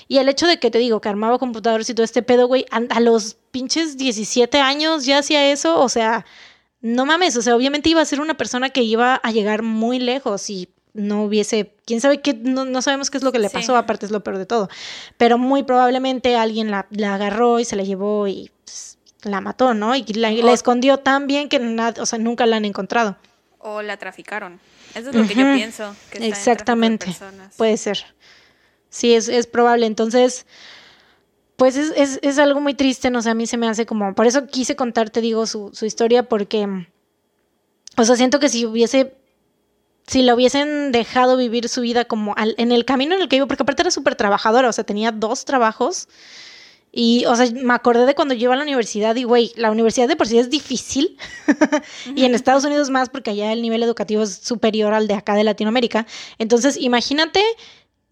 [0.07, 2.65] Y el hecho de que te digo, que armaba computadores y todo este pedo, güey,
[2.71, 6.25] a, a los pinches 17 años ya hacía eso, o sea,
[6.85, 9.97] no mames, o sea, obviamente iba a ser una persona que iba a llegar muy
[9.99, 13.49] lejos y no hubiese, quién sabe qué, no, no sabemos qué es lo que le
[13.49, 13.53] Sí.
[13.55, 14.69] pasó, aparte es lo peor de todo.
[15.17, 19.73] Pero muy probablemente alguien la, la agarró y se la llevó y pues, la mató,
[19.73, 19.95] ¿no?
[19.95, 23.17] Y la, la escondió tan bien que nad- o sea, nunca la han encontrado.
[23.57, 24.59] O la traficaron.
[24.93, 25.95] Eso es lo que yo pienso.
[26.11, 27.15] Que está en tráfico de Exactamente.
[27.57, 28.05] Puede ser.
[28.89, 29.87] Sí, es, es probable.
[29.87, 30.45] Entonces,
[31.55, 34.13] pues es, es, es algo muy triste, no sé, a mí se me hace como,
[34.15, 36.67] por eso quise contarte, digo, su, su historia, porque,
[37.97, 39.15] o sea, siento que si hubiese,
[40.07, 43.37] si la hubiesen dejado vivir su vida como al- en el camino en el que
[43.37, 46.07] iba, porque aparte era súper trabajadora, o sea, tenía dos trabajos
[46.97, 49.69] Y, o sea, me acordé de cuando yo iba a la universidad y, güey, la
[49.71, 51.17] universidad de por sí es difícil.
[52.15, 55.35] y en Estados Unidos más porque allá el nivel educativo es superior al de acá
[55.35, 56.07] de Latinoamérica.
[56.39, 57.43] Entonces, imagínate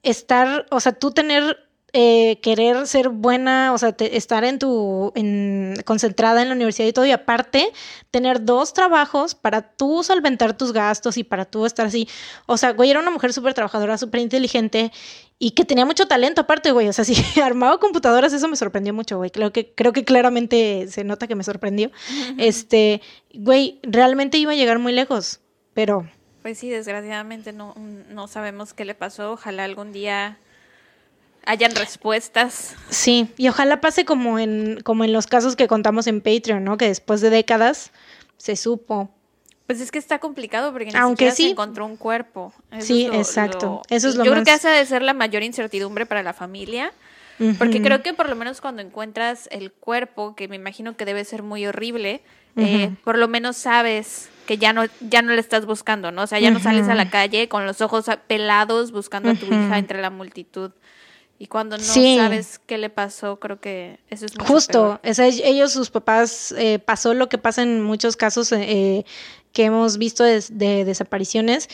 [0.04, 1.58] estar, o sea, tú tener
[1.96, 6.94] eh, querer ser buena, o sea, estar en tu, en, concentrada en la universidad y
[6.94, 7.72] todo, y aparte
[8.10, 12.10] tener dos trabajos para tú solventar tus gastos y para tú estar así.
[12.48, 14.92] O sea, güey, era una mujer súper trabajadora, súper inteligente
[15.38, 16.88] y que tenía mucho talento aparte, güey.
[16.88, 19.30] O sea, si armaba computadoras, eso me sorprendió mucho, güey.
[19.30, 21.92] Creo que, creo que claramente se nota que me sorprendió.
[22.40, 23.02] Este,
[23.36, 25.42] güey, realmente iba a llegar muy lejos,
[25.76, 26.10] pero...
[26.42, 27.76] Pues sí, desgraciadamente no,
[28.10, 29.34] no sabemos qué le pasó.
[29.34, 30.40] Ojalá algún día
[31.46, 32.76] hayan respuestas.
[32.90, 36.78] Sí, y ojalá pase como en, como en los casos que contamos en Patreon, ¿no?
[36.78, 37.92] Que después de décadas
[38.38, 39.10] se supo.
[39.68, 41.44] Pues es que está complicado porque ni Aunque sí.
[41.44, 42.54] se encontró un cuerpo.
[42.80, 43.82] sí, exacto.
[43.90, 46.92] Eso es lo Yo creo que hace de ser la mayor incertidumbre para la familia.
[47.58, 51.26] Porque creo que por lo menos cuando encuentras el cuerpo, que me imagino que debe
[51.26, 52.22] ser muy horrible,
[52.56, 56.24] eh, por lo menos sabes que ya no, ya no le estás buscando, ¿no?
[56.24, 59.48] O sea, ya no sales a la calle con los ojos pelados buscando a tu
[59.48, 60.72] hija entre la multitud.
[61.44, 66.54] Y cuando no sabes qué le pasó, creo que eso es Justo, ellos, sus papás,
[66.58, 69.04] eh, pasó lo que pasa en muchos casos eh,
[69.52, 71.68] que hemos visto de, desapariciones.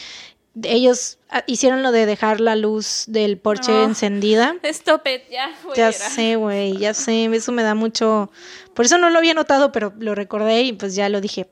[0.63, 4.55] Ellos ah, hicieron lo de dejar la luz del porche encendida.
[4.63, 5.55] Stop it, ya.
[5.75, 8.31] Ya sé, güey, ya sé, eso me da mucho...
[8.73, 11.47] Por eso no lo había notado, pero lo recordé y pues ya lo dije.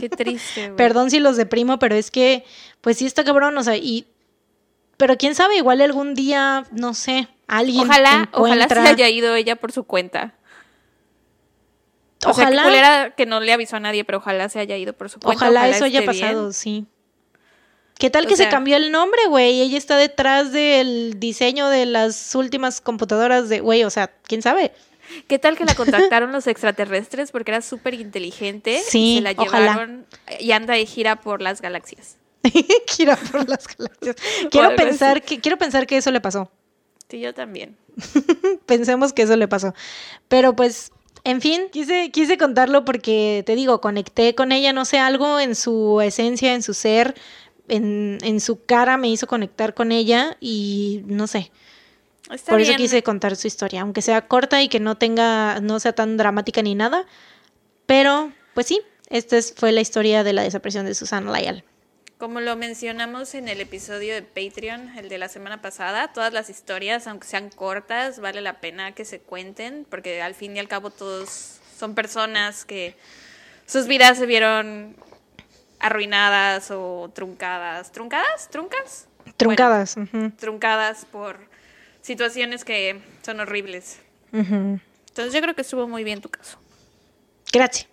[0.00, 0.76] Qué triste, güey.
[0.76, 2.42] Perdón si los deprimo, pero es que,
[2.80, 4.06] pues sí está cabrón, o sea, y...
[5.00, 9.56] Pero quién sabe, igual algún día, no sé, alguien ojalá, ojalá se haya ido ella
[9.56, 10.34] por su cuenta.
[12.22, 15.42] ojalá que no le avisó a nadie, pero ojalá se haya ido por su cuenta.
[15.42, 16.84] Ojalá, eso haya pasado, sí.
[17.98, 19.62] ¿Qué tal que se cambió el nombre, güey?
[19.62, 24.70] Ella está detrás del diseño de las últimas computadoras de, güey, o sea, ¿quién sabe?
[25.28, 28.82] ¿Qué tal que la contactaron los extraterrestres porque era súper inteligente?
[28.86, 30.04] Sí, y se la llevaron
[30.38, 32.18] y anda y gira por las galaxias.
[32.86, 34.16] gira por las galaxias.
[34.50, 36.50] Quiero pensar que quiero pensar que eso le pasó.
[37.08, 37.76] Sí, yo también.
[38.66, 39.74] Pensemos que eso le pasó.
[40.28, 40.92] Pero pues,
[41.24, 45.54] en fin, quise, quise contarlo porque te digo, conecté con ella, no sé, algo en
[45.54, 47.14] su esencia, en su ser,
[47.68, 51.50] en, en su cara me hizo conectar con ella y no sé.
[52.46, 55.92] Por eso quise contar su historia, aunque sea corta y que no tenga, no sea
[55.92, 57.06] tan dramática ni nada.
[57.86, 61.64] Pero, pues sí, esta fue la historia de la desaparición de Susana Lyall.
[62.20, 66.50] Como lo mencionamos en el episodio de Patreon, el de la semana pasada, todas las
[66.50, 70.68] historias, aunque sean cortas, vale la pena que se cuenten, porque al fin y al
[70.68, 72.94] cabo todos son personas que
[73.64, 74.96] sus vidas se vieron
[75.78, 77.90] arruinadas o truncadas.
[77.90, 78.50] ¿Truncadas?
[78.50, 79.08] ¿Truncas?
[79.38, 79.96] Truncadas.
[80.38, 81.38] Truncadas por
[82.02, 83.98] situaciones que son horribles.
[84.32, 86.58] Entonces yo creo que estuvo muy bien tu caso.
[87.50, 87.88] Gracias.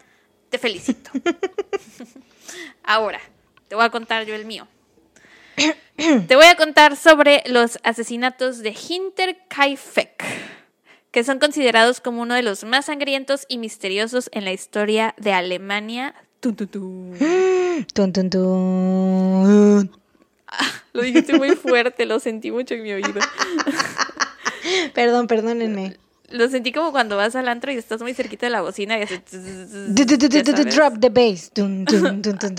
[0.49, 1.11] Te felicito.
[2.83, 3.21] Ahora,
[3.67, 4.67] te voy a contar yo el mío.
[6.27, 10.23] Te voy a contar sobre los asesinatos de Hinterkaifeck,
[11.11, 15.33] que son considerados como uno de los más sangrientos y misteriosos en la historia de
[15.33, 16.13] Alemania.
[20.93, 23.19] lo dijiste muy fuerte, lo sentí mucho en mi oído.
[24.93, 25.97] Perdón, perdónenme.
[26.29, 29.03] Lo sentí como cuando vas al antro y estás muy cerquita de la bocina y
[29.03, 29.21] haces...
[30.75, 31.51] Drop the bass.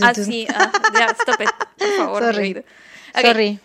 [0.02, 2.24] Así, ya, stop it, por favor.
[2.24, 2.64] Sorry.
[3.20, 3.60] Sorry.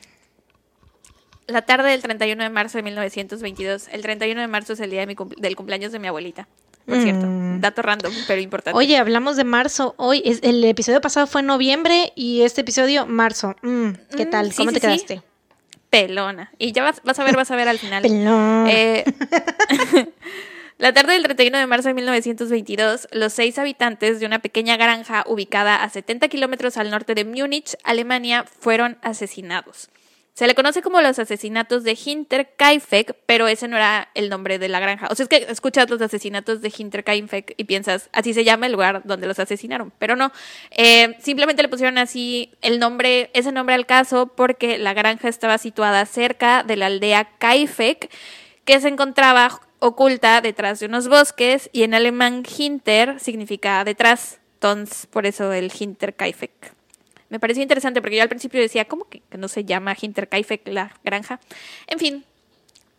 [1.48, 3.88] La tarde del 31 de marzo de 1922.
[3.92, 6.48] El 31 de marzo es el día del cumpleaños de mi abuelita.
[6.86, 7.26] Por cierto,
[7.60, 8.78] dato random, pero importante.
[8.78, 9.96] Oye, hablamos de marzo.
[9.98, 13.56] Hoy, es, el episodio pasado fue noviembre y este episodio, marzo.
[14.18, 14.54] ¿Qué tal?
[14.54, 15.22] ¿Cómo te quedaste?
[15.94, 16.52] pelona.
[16.58, 18.04] Y ya vas, vas, a ver, vas a ver al final.
[18.68, 19.04] Eh,
[20.84, 25.24] la tarde del 31 de marzo de 1922, los seis habitantes de una pequeña granja
[25.28, 29.88] ubicada a 70 kilómetros al norte de Múnich, Alemania, fueron asesinados.
[30.34, 34.67] Se le conoce como los asesinatos de Hinterkaifeck, pero ese no era el nombre de
[34.67, 35.08] la granja.
[35.10, 38.74] O sea, es que escuchas los asesinatos de Hinterkaifeck y piensas, así se llama el
[38.74, 40.34] lugar donde los asesinaron, pero no.
[40.72, 45.58] Eh, simplemente le pusieron así el nombre, ese nombre al caso porque la granja estaba
[45.60, 48.12] situada cerca de la aldea Kaifeck,
[48.65, 55.08] que se encontraba oculta detrás de unos bosques y en alemán Hinter significa detrás, entonces
[55.08, 56.74] por eso el Hinterkaifeck.
[57.28, 60.97] Me pareció interesante porque yo al principio decía, ¿cómo que, no se llama Hinterkaifeck la
[61.03, 61.41] granja?
[61.88, 62.24] En fin,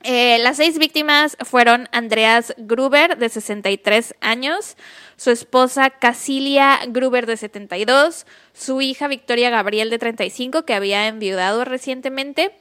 [0.03, 4.77] eh, las seis víctimas fueron Andreas Gruber, de 63 años,
[5.17, 11.65] su esposa Casilia Gruber, de 72, su hija Victoria Gabriel, de 35, que había enviudado
[11.65, 12.55] recientemente,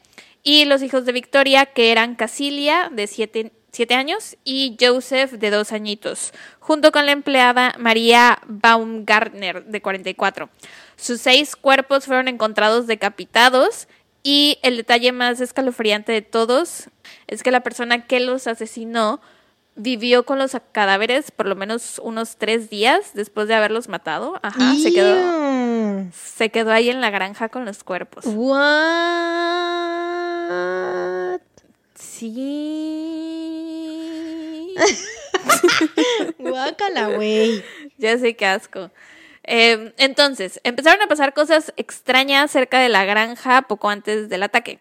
[0.43, 5.49] y los hijos de Victoria, que eran Casilia, de 7 siete años, y Joseph, de
[5.49, 10.49] dos añitos, junto con la empleada María Baumgartner, de 44.
[10.95, 13.87] Sus seis cuerpos fueron encontrados decapitados
[14.21, 16.89] y el detalle más escalofriante de todos
[17.27, 19.19] es que la persona que los asesinó
[19.75, 24.39] vivió con los cadáveres por lo menos unos tres días después de haberlos matado.
[24.43, 28.23] Ajá, se quedó, se quedó ahí en la granja con los cuerpos.
[28.27, 29.73] What?
[31.95, 33.42] Sí.
[36.37, 37.63] Guácala, güey.
[37.97, 38.91] ya sé qué asco.
[39.43, 44.79] Eh, entonces, empezaron a pasar cosas extrañas cerca de la granja poco antes del ataque.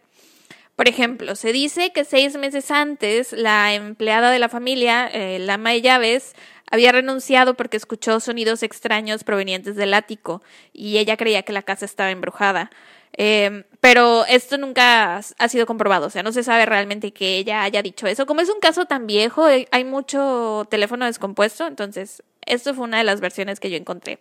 [0.77, 5.55] Por ejemplo, se dice que seis meses antes la empleada de la familia, eh, la
[5.55, 6.35] ama de llaves,
[6.71, 11.85] había renunciado porque escuchó sonidos extraños provenientes del ático y ella creía que la casa
[11.85, 12.71] estaba embrujada.
[13.17, 17.65] Eh, pero esto nunca ha sido comprobado, o sea, no se sabe realmente que ella
[17.65, 18.27] haya dicho eso.
[18.27, 22.99] Como es un caso tan viejo, eh, hay mucho teléfono descompuesto, entonces esto fue una
[22.99, 24.21] de las versiones que yo encontré.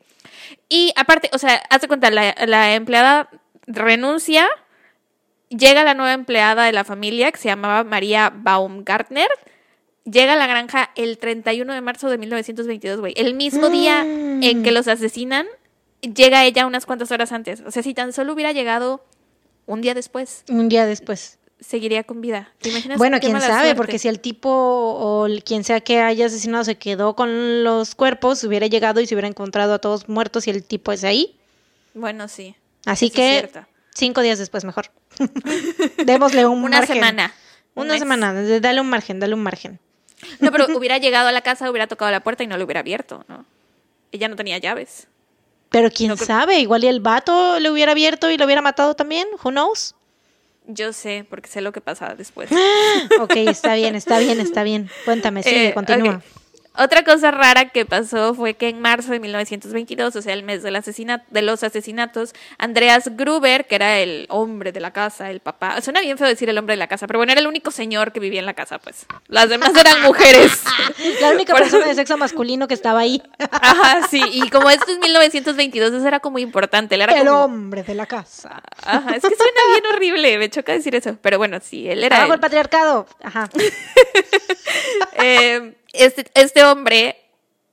[0.67, 3.29] Y aparte, o sea, hazte cuenta, la, la empleada
[3.67, 4.49] renuncia,
[5.49, 9.29] llega la nueva empleada de la familia que se llamaba María Baumgartner.
[10.05, 13.13] Llega a la granja el 31 de marzo de 1922, güey.
[13.15, 15.45] El mismo día en que los asesinan,
[16.01, 17.61] llega ella unas cuantas horas antes.
[17.61, 19.05] O sea, si tan solo hubiera llegado
[19.73, 21.37] un día después, Un día después.
[21.59, 22.51] seguiría con vida.
[22.59, 22.97] ¿Te imaginas?
[22.97, 23.75] Bueno, quién sabe, suerte.
[23.75, 27.95] porque si el tipo o el- quien sea que haya asesinado se quedó con los
[27.95, 31.37] cuerpos, hubiera llegado y se hubiera encontrado a todos muertos y el tipo es ahí.
[31.93, 32.55] Bueno, sí.
[32.85, 33.49] Así Eso que
[33.93, 34.91] cinco días después mejor.
[36.05, 36.95] Démosle un Una margen.
[36.95, 37.33] semana.
[37.75, 39.79] Un Una semana, dale un margen, dale un margen.
[40.39, 42.81] No, pero hubiera llegado a la casa, hubiera tocado la puerta y no lo hubiera
[42.81, 43.45] abierto, ¿no?
[44.11, 45.07] Ella no tenía llaves.
[45.71, 48.93] Pero quién No sabe, igual y el vato le hubiera abierto y lo hubiera matado
[48.93, 49.95] también, who knows?
[50.67, 52.49] Yo sé, porque sé lo que pasa después.
[53.19, 54.89] Ok, está bien, está bien, está bien.
[55.05, 56.21] Cuéntame, sigue, Eh, continúa.
[56.77, 60.63] Otra cosa rara que pasó fue que en marzo de 1922, o sea, el mes
[60.63, 65.41] del asesina- de los asesinatos, Andreas Gruber, que era el hombre de la casa, el
[65.41, 67.71] papá, suena bien feo decir el hombre de la casa, pero bueno, era el único
[67.71, 69.05] señor que vivía en la casa, pues.
[69.27, 70.63] Las demás eran mujeres.
[71.19, 73.21] La única Por- persona de sexo masculino que estaba ahí.
[73.39, 76.95] Ajá, sí, y como esto es 1922, eso era como importante.
[76.95, 78.61] Él era El como- hombre de la casa.
[78.83, 82.15] Ajá, es que suena bien horrible, me choca decir eso, pero bueno, sí, él era...
[82.17, 83.07] Abajo el patriarcado.
[83.21, 83.49] Ajá.
[85.13, 87.17] Eh, este, este hombre,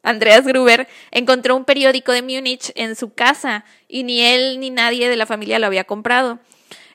[0.03, 5.09] Andreas Gruber, encontró un periódico de Múnich en su casa y ni él ni nadie
[5.09, 6.39] de la familia lo había comprado.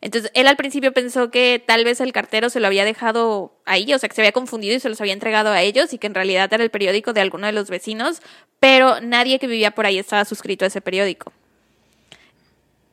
[0.03, 3.93] Entonces, él al principio pensó que tal vez el cartero se lo había dejado ahí,
[3.93, 6.07] o sea, que se había confundido y se los había entregado a ellos y que
[6.07, 8.21] en realidad era el periódico de alguno de los vecinos,
[8.59, 11.31] pero nadie que vivía por ahí estaba suscrito a ese periódico.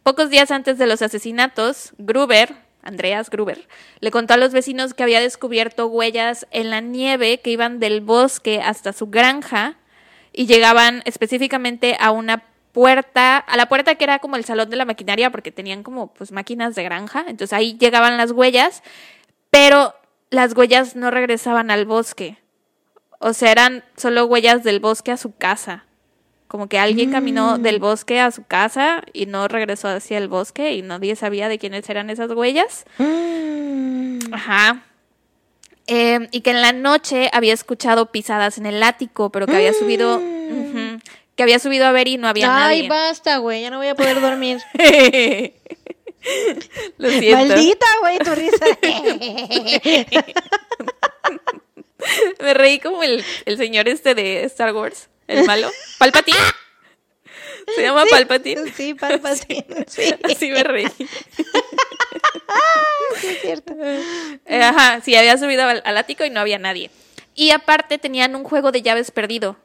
[0.05, 3.67] Pocos días antes de los asesinatos, Gruber, Andreas Gruber,
[4.01, 8.01] le contó a los vecinos que había descubierto huellas en la nieve que iban del
[8.01, 9.77] bosque hasta su granja
[10.33, 14.77] y llegaban específicamente a una puerta, a la puerta que era como el salón de
[14.77, 18.83] la maquinaria porque tenían como pues máquinas de granja, entonces ahí llegaban las huellas,
[19.51, 19.95] pero
[20.31, 22.39] las huellas no regresaban al bosque.
[23.19, 25.85] O sea, eran solo huellas del bosque a su casa.
[26.51, 30.75] Como que alguien caminó del bosque a su casa y no regresó hacia el bosque
[30.75, 32.87] y nadie sabía de quiénes eran esas huellas.
[32.99, 34.19] Mm.
[34.33, 34.83] Ajá.
[35.87, 39.73] Eh, y que en la noche había escuchado pisadas en el ático, pero que había
[39.73, 40.99] subido, ujú,
[41.37, 42.89] que había subido a ver y no había Ay, nadie.
[42.89, 44.59] basta, güey, ya no voy a poder dormir.
[46.99, 47.47] Lo siento.
[47.47, 48.67] Maldita, güey, tu risa.
[52.41, 55.71] Me reí como el, el señor este de Star Wars, el malo.
[55.99, 56.39] Palpatine.
[57.75, 58.73] Se llama Palpatine.
[58.73, 59.67] Sí, Palpatine.
[59.87, 60.87] Sí, Así me reí.
[63.21, 63.75] sí, es cierto.
[64.47, 66.91] Eh, Ajá, sí, había subido al, al ático y no había nadie.
[67.35, 69.57] Y aparte tenían un juego de llaves perdido.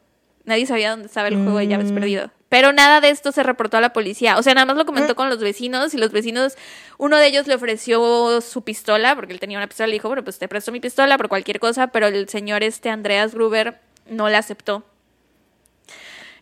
[0.44, 2.30] Nadie sabía dónde estaba el juego de llaves perdido.
[2.48, 4.38] Pero nada de esto se reportó a la policía.
[4.38, 6.56] O sea, nada más lo comentó con los vecinos y los vecinos,
[6.98, 10.22] uno de ellos le ofreció su pistola, porque él tenía una pistola, y dijo, bueno,
[10.22, 14.28] pues te presto mi pistola por cualquier cosa, pero el señor este, Andreas Gruber, no
[14.28, 14.84] la aceptó.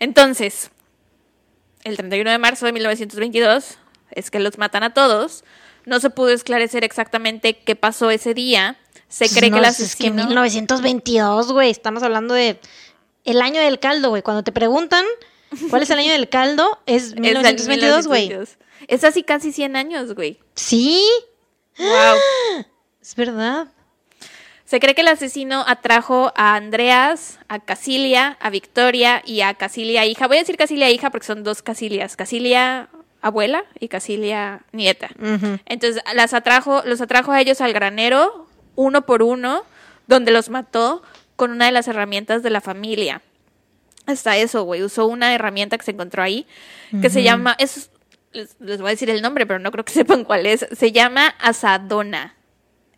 [0.04, 0.70] Entonces,
[1.82, 3.78] el 31 de marzo de 1922,
[4.10, 5.44] es que los matan a todos.
[5.86, 8.76] No se pudo esclarecer exactamente qué pasó ese día.
[9.08, 10.26] Se cree No, que el es que asesino...
[10.26, 12.60] 1922, güey, estamos hablando de
[13.24, 14.20] el año del caldo, güey.
[14.22, 15.06] Cuando te preguntan
[15.70, 18.28] cuál es el año del caldo, es es el 1922, güey.
[18.28, 18.58] 1922.
[18.88, 20.38] Es así casi 100 años, güey.
[20.54, 21.02] Sí,
[21.78, 22.16] Wow.
[23.00, 23.68] es verdad.
[24.64, 30.06] Se cree que el asesino atrajo a Andreas, a Casilia, a Victoria y a Casilia
[30.06, 30.26] hija.
[30.26, 32.16] Voy a decir Casilia hija porque son dos Casilias.
[32.16, 32.88] Casilia
[33.20, 35.10] abuela y Casilia nieta.
[35.66, 39.64] Entonces las atrajo, los atrajo a ellos al granero, uno por uno.
[40.06, 41.02] donde los mató
[41.36, 43.22] con una de las herramientas de la familia.
[44.06, 46.46] Hasta eso, güey, usó una herramienta que se encontró ahí,
[47.00, 47.90] que se llama, es,
[48.32, 50.92] les, les voy a decir el nombre, pero no creo que sepan cuál es, se
[50.92, 52.33] llama asadona.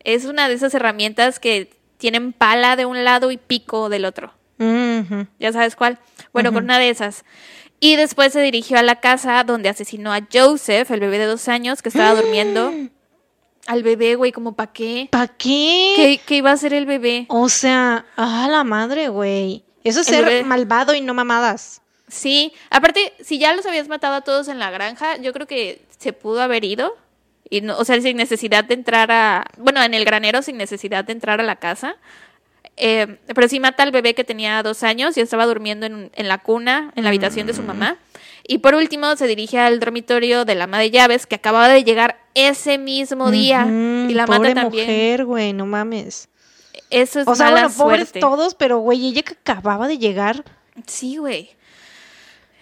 [0.07, 4.33] Es una de esas herramientas que tienen pala de un lado y pico del otro.
[5.41, 5.99] ¿Ya sabes cuál?
[6.33, 7.25] Bueno, con una de esas.
[7.81, 11.49] Y después se dirigió a la casa donde asesinó a Joseph, el bebé de dos
[11.49, 12.73] años, que estaba durmiendo.
[13.67, 15.09] Al bebé, güey, como para qué?
[15.11, 15.95] ¿Para qué?
[15.97, 16.21] qué?
[16.25, 17.27] ¿Qué iba a hacer el bebé?
[17.29, 19.65] O sea, a la madre, güey.
[19.83, 20.45] Eso es El ser bebé.
[20.45, 21.83] malvado y no mamadas.
[22.07, 25.83] Sí, aparte, si ya los habías matado a todos en la granja, yo creo que
[25.99, 26.97] se pudo haber ido.
[27.49, 29.45] Y no, o sea, sin necesidad de entrar a.
[29.57, 31.97] Bueno, en el granero, sin necesidad de entrar a la casa.
[32.79, 36.29] Eh, pero sí mata al bebé que tenía dos años y estaba durmiendo en, en
[36.29, 37.97] la cuna, en la habitación de su mamá.
[38.47, 41.85] Y por último, se dirige al dormitorio de la ama de llaves, que acababa de
[41.85, 43.67] llegar ese mismo día.
[43.67, 44.87] Y la pobre mata también.
[44.87, 46.29] mujer, güey, no mames.
[46.91, 48.21] Eso es O sea, mala bueno, pobres suerte.
[48.21, 50.45] todos, pero güey, ella que acababa de llegar.
[50.87, 51.51] Sí, güey.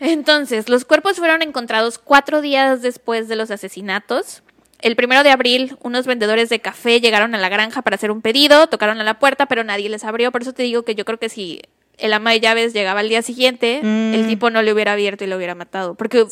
[0.01, 4.43] Entonces, los cuerpos fueron encontrados cuatro días después de los asesinatos.
[4.85, 8.20] El primero de abril, unos vendedores de café llegaron a la granja para hacer un
[8.20, 10.30] pedido, tocaron a la puerta, pero nadie les abrió.
[10.30, 11.62] Por eso te digo que yo creo que si
[11.97, 14.12] el ama de llaves llegaba al día siguiente, Mm.
[14.14, 15.95] el tipo no le hubiera abierto y lo hubiera matado.
[15.95, 16.26] Porque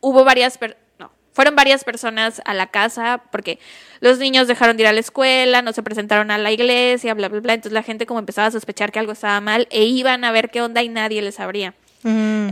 [0.00, 0.58] hubo varias,
[0.98, 3.58] no, fueron varias personas a la casa porque
[4.00, 7.30] los niños dejaron de ir a la escuela, no se presentaron a la iglesia, bla,
[7.30, 7.54] bla, bla.
[7.54, 10.50] Entonces la gente como empezaba a sospechar que algo estaba mal e iban a ver
[10.50, 11.72] qué onda y nadie les abría.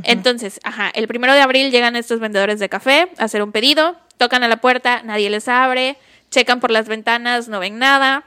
[0.05, 3.97] Entonces, ajá, el primero de abril llegan estos vendedores de café a hacer un pedido,
[4.17, 5.97] tocan a la puerta, nadie les abre,
[6.31, 8.25] checan por las ventanas, no ven nada,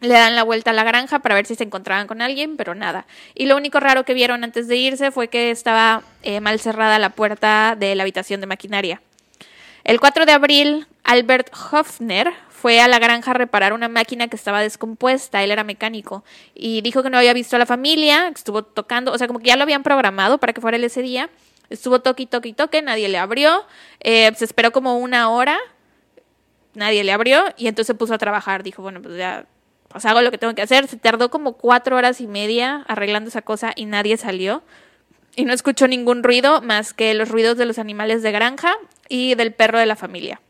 [0.00, 2.74] le dan la vuelta a la granja para ver si se encontraban con alguien, pero
[2.74, 3.06] nada.
[3.34, 6.98] Y lo único raro que vieron antes de irse fue que estaba eh, mal cerrada
[6.98, 9.02] la puerta de la habitación de maquinaria.
[9.84, 14.36] El 4 de abril, Albert Hofner fue a la granja a reparar una máquina que
[14.36, 18.38] estaba descompuesta, él era mecánico, y dijo que no había visto a la familia, que
[18.38, 21.00] estuvo tocando, o sea, como que ya lo habían programado para que fuera él ese
[21.00, 21.30] día,
[21.70, 23.64] estuvo toque toque toque, nadie le abrió,
[24.00, 25.58] eh, se esperó como una hora,
[26.74, 29.46] nadie le abrió, y entonces se puso a trabajar, dijo, bueno, pues ya,
[29.88, 33.28] pues hago lo que tengo que hacer, se tardó como cuatro horas y media arreglando
[33.28, 34.62] esa cosa y nadie salió,
[35.36, 38.74] y no escuchó ningún ruido más que los ruidos de los animales de granja
[39.08, 40.40] y del perro de la familia.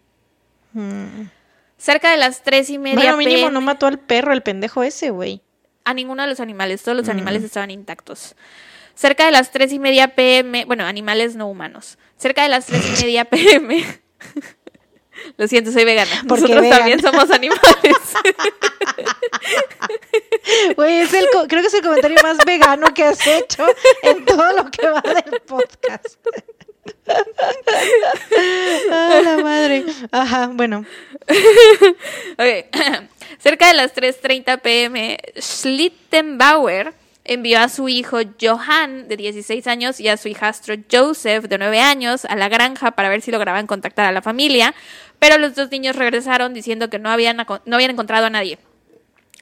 [1.77, 5.11] Cerca de las tres y media Bueno, mínimo no mató al perro, el pendejo ese,
[5.11, 5.43] güey.
[5.85, 8.37] a ninguno de los animales, todos los animales estaban intactos.
[8.95, 11.99] Cerca de las tres y media pm, bueno, animales no humanos.
[12.17, 13.85] Cerca de las tres y media pm.
[15.37, 16.25] Lo siento, soy vegana.
[16.29, 16.79] Porque Nosotros vegan.
[16.79, 17.61] también somos animales.
[20.77, 23.67] Güey, es el creo que es el comentario más vegano que has hecho
[24.03, 26.07] en todo lo que va del podcast.
[28.91, 29.85] Ah, la madre.
[30.13, 30.85] Ajá, bueno.
[33.39, 36.93] Cerca de las 3.30 pm, Schlittenbauer
[37.31, 41.81] envió a su hijo Johann, de 16 años, y a su hijastro Joseph, de 9
[41.81, 44.75] años, a la granja para ver si lograban contactar a la familia,
[45.21, 48.59] pero los dos niños regresaron diciendo que no habían, no habían encontrado a nadie.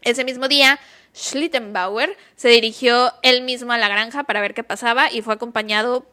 [0.02, 0.78] Ese mismo día,
[1.16, 6.04] Schlittenbauer se dirigió él mismo a la granja para ver qué pasaba y fue acompañado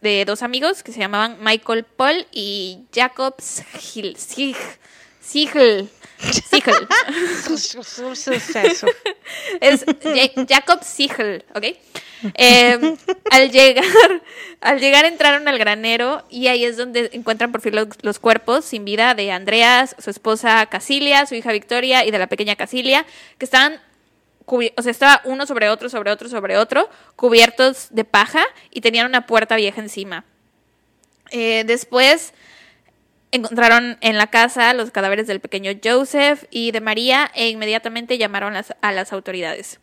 [0.00, 4.16] de dos amigos que se llamaban Michael Paul y Jacob Siegel.
[6.18, 6.44] Sieg-
[8.40, 8.88] Siegel.
[9.60, 11.64] Es Ja- Jacob Siegel, ¿ok?
[12.34, 12.96] Eh,
[13.30, 13.84] al llegar,
[14.60, 18.84] al llegar entraron al granero y ahí es donde encuentran por fin los, cuerpos sin
[18.84, 23.04] vida de Andreas, su esposa Casilia, su hija Victoria y de la pequeña Casilia,
[23.38, 23.80] que estaban
[24.46, 29.06] o sea, estaba uno sobre otro, sobre otro, sobre otro, cubiertos de paja y tenían
[29.06, 30.24] una puerta vieja encima.
[31.30, 32.34] Eh, después
[33.34, 38.54] encontraron en la casa los cadáveres del pequeño Joseph y de María e inmediatamente llamaron
[38.56, 39.80] a las autoridades.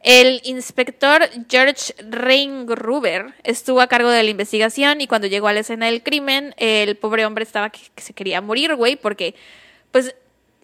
[0.00, 5.60] El inspector George Reingruber estuvo a cargo de la investigación y cuando llegó a la
[5.60, 9.34] escena del crimen, el pobre hombre estaba que se quería morir, güey, porque
[9.92, 10.14] pues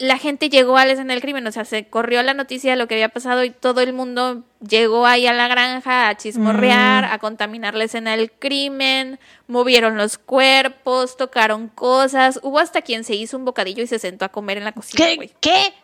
[0.00, 2.78] la gente llegó a la escena del crimen, o sea, se corrió la noticia de
[2.78, 7.04] lo que había pasado y todo el mundo llegó ahí a la granja a chismorrear,
[7.04, 13.14] a contaminar la escena del crimen, movieron los cuerpos, tocaron cosas, hubo hasta quien se
[13.14, 15.30] hizo un bocadillo y se sentó a comer en la cocina, ¿Qué?
[15.38, 15.74] ¿Qué?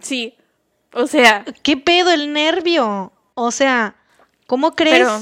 [0.00, 0.34] Sí.
[0.92, 3.10] O sea, ¿Qué pedo el nervio?
[3.32, 3.94] O sea,
[4.46, 4.98] ¿cómo crees?
[4.98, 5.20] pero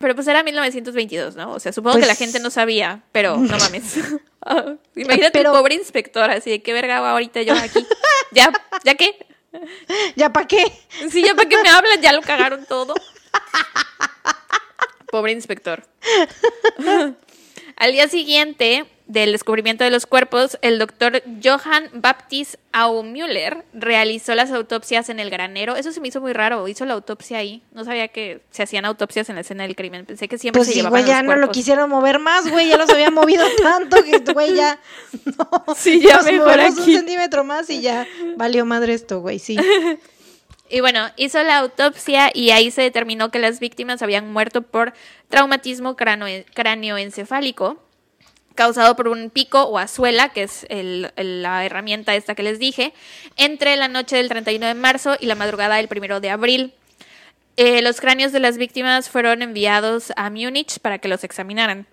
[0.00, 1.52] pero pues era 1922, ¿no?
[1.52, 3.96] O sea, supongo que la Pues- gente no sabía, pero no mames.
[4.96, 7.86] Imagínate Pero- un pobre inspector así de qué verga hago ahorita yo aquí.
[8.32, 8.50] Ya,
[8.84, 9.26] ¿ya qué?
[10.14, 10.64] ¿Ya para qué?
[11.10, 12.94] Sí, ya para qué me hablan, ya lo cagaron todo.
[15.10, 15.82] Pobre inspector.
[17.76, 24.52] Al día siguiente, del descubrimiento de los cuerpos, el doctor Johann Baptist Aumüller realizó las
[24.52, 25.74] autopsias en el granero.
[25.74, 27.62] Eso se me hizo muy raro, hizo la autopsia ahí.
[27.72, 30.06] No sabía que se hacían autopsias en la escena del crimen.
[30.06, 32.48] Pensé que siempre Pues se sí, llevaban güey, ya los no lo quisieron mover más,
[32.48, 34.78] güey, ya los había movido tanto que, güey, ya.
[35.36, 36.78] No, Sí, ya mejor aquí.
[36.78, 38.06] un centímetro más y ya
[38.36, 39.56] valió madre esto, güey, sí.
[40.68, 44.92] Y bueno, hizo la autopsia y ahí se determinó que las víctimas habían muerto por
[45.28, 47.82] traumatismo cráneo- cráneoencefálico
[48.54, 52.92] causado por un pico o azuela, que es el- la herramienta esta que les dije,
[53.36, 56.74] entre la noche del 31 de marzo y la madrugada del 1 de abril.
[57.56, 61.86] Eh, los cráneos de las víctimas fueron enviados a Múnich para que los examinaran.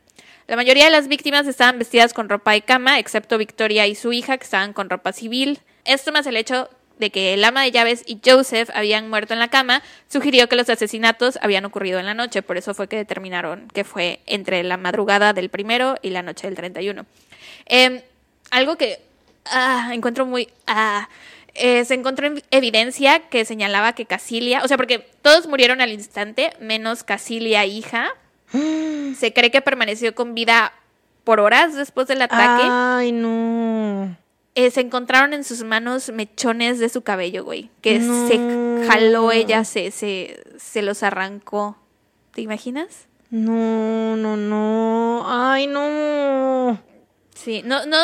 [0.48, 4.14] La mayoría de las víctimas estaban vestidas con ropa de cama, excepto Victoria y su
[4.14, 5.60] hija, que estaban con ropa civil.
[5.84, 6.70] Esto más el hecho
[7.00, 10.56] de que el ama de llaves y Joseph habían muerto en la cama, sugirió que
[10.56, 12.42] los asesinatos habían ocurrido en la noche.
[12.42, 16.48] Por eso fue que determinaron que fue entre la madrugada del primero y la noche
[16.48, 17.06] del 31.
[17.66, 18.02] Em,
[18.52, 19.00] algo que
[19.46, 20.50] ah, encuentro muy...
[20.68, 21.08] ah,
[21.60, 25.92] eh, se encontró en- evidencia que señalaba que Casilia, o sea, porque todos murieron al
[25.92, 28.10] instante, menos Casilia, hija.
[29.18, 30.72] Se cree que permaneció con vida
[31.24, 32.64] por horas después del ataque.
[32.70, 34.16] Ay, no.
[34.58, 37.70] Eh, se encontraron en sus manos mechones de su cabello, güey.
[37.82, 38.28] Que No.
[38.28, 41.78] se jaló ella, se, se, se los arrancó.
[42.34, 43.08] ¿Te imaginas?
[43.30, 45.24] No, no, no.
[45.28, 46.82] Ay, no.
[47.36, 47.98] Sí, no, no,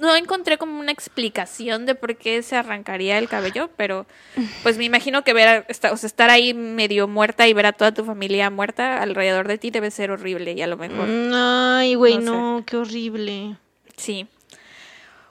[0.00, 4.04] no encontré como una explicación de por qué se arrancaría el cabello, pero
[4.62, 7.64] pues me imagino que ver, a- esta- o sea, estar ahí medio muerta y ver
[7.66, 11.08] a toda tu familia muerta alrededor de ti debe ser horrible y a lo mejor.
[11.32, 13.56] Ay, güey, No no, qué horrible.
[13.96, 14.26] Sí.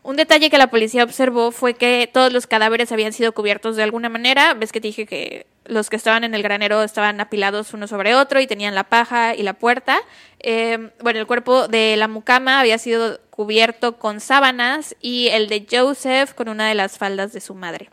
[0.05, 3.81] Un detalle que la policía observó fue que todos los cadáveres habían sido cubiertos de
[3.81, 4.53] alguna manera.
[4.53, 8.13] Ves que te dije que los que estaban en el granero estaban apilados uno sobre
[8.13, 9.97] otro y tenían la paja y la puerta.
[10.41, 15.65] Eh, bueno, el cuerpo de la mucama había sido cubierto con sábanas y el de
[15.67, 17.89] Joseph con una de las faldas de su madre.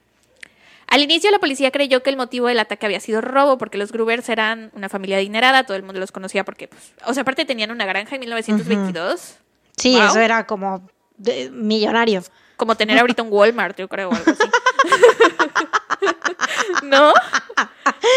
[0.88, 3.90] Al inicio la policía creyó que el motivo del ataque había sido robo porque los
[3.90, 7.46] Grubers eran una familia adinerada, todo el mundo los conocía porque, pues, o sea, aparte
[7.46, 9.36] tenían una granja en 1922.
[9.78, 10.08] Sí, Wow.
[10.08, 10.86] eso era como
[11.22, 12.22] de- millonario.
[12.56, 14.42] Como tener ahorita un Walmart, yo creo, o algo así.
[16.84, 17.12] ¿No?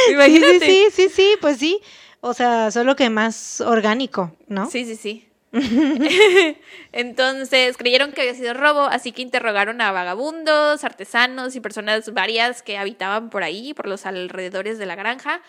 [0.07, 0.59] Sí, Imagínate.
[0.59, 1.81] sí, sí, sí, sí, pues sí.
[2.21, 4.69] O sea, solo que más orgánico, ¿no?
[4.69, 5.27] Sí, sí, sí.
[6.91, 12.61] Entonces creyeron que había sido robo, así que interrogaron a vagabundos, artesanos y personas varias
[12.61, 15.41] que habitaban por ahí, por los alrededores de la granja.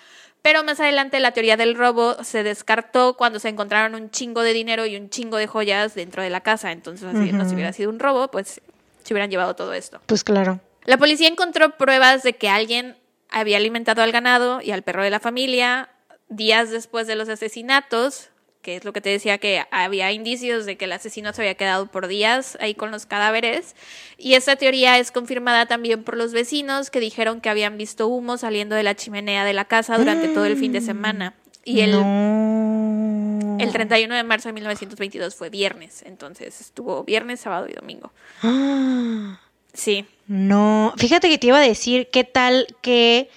[0.43, 4.53] Pero más adelante la teoría del robo se descartó cuando se encontraron un chingo de
[4.53, 6.71] dinero y un chingo de joyas dentro de la casa.
[6.71, 8.61] Entonces, así, no si hubiera sido un robo, pues
[9.03, 10.01] se hubieran llevado todo esto.
[10.07, 10.61] Pues claro.
[10.85, 12.97] La policía encontró pruebas de que alguien
[13.29, 15.91] había alimentado al ganado y al perro de la familia
[16.29, 18.31] días después de los asesinatos,
[18.67, 21.55] que es lo que te decía que había indicios de que el asesino se había
[21.55, 23.77] quedado por días ahí con los cadáveres.
[24.19, 28.39] Y esta teoría es confirmada también por los vecinos que dijeron que habían visto humo
[28.39, 31.35] saliendo de la chimenea de la casa durante todo el fin de semana.
[31.65, 33.57] Y el, No.
[33.61, 38.11] el 31 de marzo de 1922 fue viernes, entonces estuvo viernes, sábado y domingo.
[39.75, 40.07] Sí.
[40.27, 43.29] No, fíjate que te iba a decir qué tal que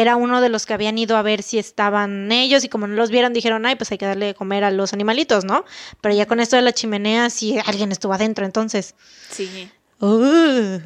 [0.00, 2.94] era uno de los que habían ido a ver si estaban ellos y como no
[2.94, 5.64] los vieron dijeron, ay, pues hay que darle de comer a los animalitos, ¿no?
[6.00, 8.94] Pero ya con esto de la chimenea, sí, alguien estuvo adentro, entonces.
[9.30, 9.70] Sí.
[10.00, 10.78] Uh,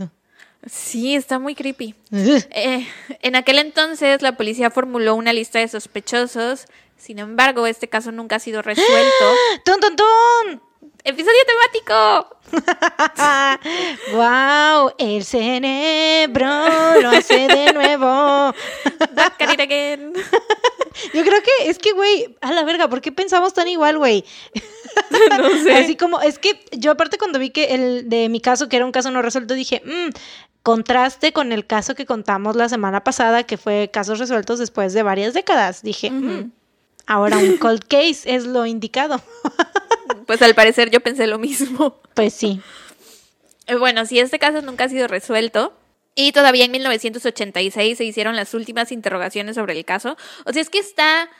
[0.71, 1.95] Sí, está muy creepy.
[2.13, 2.39] uh.
[2.51, 2.87] Eh,
[3.23, 6.67] en aquel entonces la policía formuló una lista de sospechosos.
[6.99, 9.25] Sin embargo, este caso nunca ha sido resuelto.
[9.65, 10.63] ¡Tun, tun, tun!
[11.03, 12.37] ¡Episodio temático!
[14.13, 14.93] ¡Wow!
[14.99, 16.47] El cerebro
[17.01, 18.55] lo hace de nuevo.
[19.15, 20.13] Back at it again.
[21.15, 24.25] Yo creo que es que, güey, a la verga, ¿por qué pensamos tan igual, güey?
[25.39, 25.73] No sé.
[25.77, 28.85] Así como, es que yo aparte cuando vi que el de mi caso, que era
[28.85, 30.11] un caso no resuelto, dije, "Mm,
[30.65, 35.05] contraste con el caso que contamos la semana pasada, que fue casos resueltos después de
[35.05, 35.83] varias décadas.
[35.83, 36.51] Dije, "Mm,
[37.07, 39.23] ahora un cold case es lo indicado.
[40.27, 42.01] Pues al parecer yo pensé lo mismo.
[42.15, 42.61] Pues sí.
[43.71, 45.73] Eh, Bueno, si este caso nunca ha sido resuelto.
[46.15, 50.17] Y todavía en 1986 se hicieron las últimas interrogaciones sobre el caso.
[50.45, 51.31] O sea, es que está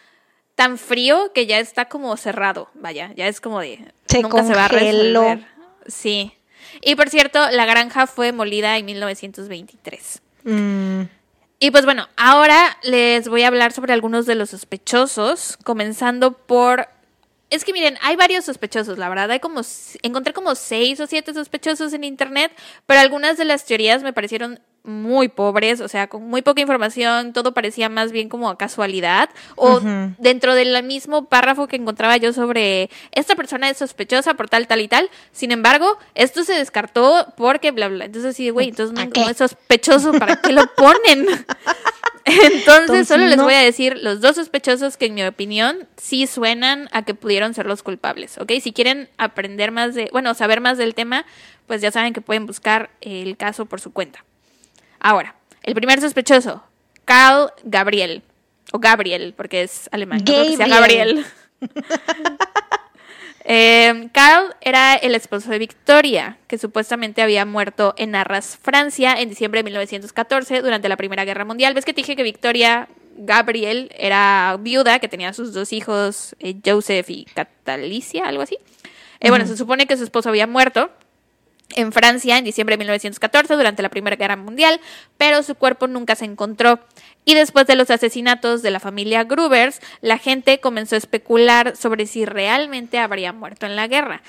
[0.55, 2.69] tan frío que ya está como cerrado.
[2.75, 3.85] Vaya, ya es como de.
[4.07, 5.45] Se nunca se va a resolver.
[5.87, 6.33] Sí.
[6.83, 10.23] Y por cierto, la granja fue molida en 1923.
[10.45, 11.03] Mm,
[11.59, 16.89] Y pues bueno, ahora les voy a hablar sobre algunos de los sospechosos, comenzando por...
[17.51, 19.61] Es que miren, hay varios sospechosos, la verdad, hay como...
[20.03, 22.53] Encontré como seis o siete sospechosos en internet,
[22.87, 27.33] pero algunas de las teorías me parecieron muy pobres, o sea, con muy poca información,
[27.33, 29.31] todo parecía más bien como casualidad.
[29.57, 29.81] O
[30.19, 34.81] dentro del mismo párrafo que encontraba yo sobre esta persona es sospechosa por tal, tal
[34.81, 35.11] y tal.
[35.33, 38.07] Sin embargo, esto se descartó porque bla, bla.
[38.07, 41.27] Entonces, sí, güey, entonces no, no es sospechoso, ¿para qué lo ponen?
[42.25, 43.45] Entonces, Entonces, solo les no.
[43.45, 47.55] voy a decir los dos sospechosos que en mi opinión sí suenan a que pudieron
[47.55, 48.53] ser los culpables, ¿ok?
[48.63, 51.25] Si quieren aprender más de, bueno, saber más del tema,
[51.67, 54.25] pues ya saben que pueden buscar el caso por su cuenta.
[54.99, 56.63] Ahora, el primer sospechoso,
[57.05, 58.23] Carl Gabriel,
[58.73, 61.25] o Gabriel, porque es alemán, no creo que sea Gabriel.
[63.45, 69.29] Eh, Carl era el esposo de Victoria, que supuestamente había muerto en Arras, Francia, en
[69.29, 71.75] diciembre de 1914, durante la Primera Guerra Mundial.
[71.75, 76.57] ¿Ves que te dije que Victoria Gabriel era viuda, que tenía sus dos hijos, eh,
[76.65, 78.59] Joseph y Catalicia, algo así?
[79.21, 80.91] Eh, Bueno, se supone que su esposo había muerto
[81.77, 84.81] en Francia en diciembre de 1914 durante la Primera Guerra Mundial,
[85.17, 86.81] pero su cuerpo nunca se encontró.
[87.25, 92.07] Y después de los asesinatos de la familia Grubers, la gente comenzó a especular sobre
[92.07, 94.23] si realmente habría muerto en la guerra.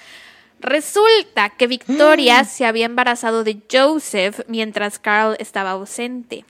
[0.59, 6.45] Resulta que Victoria se había embarazado de Joseph mientras Carl estaba ausente.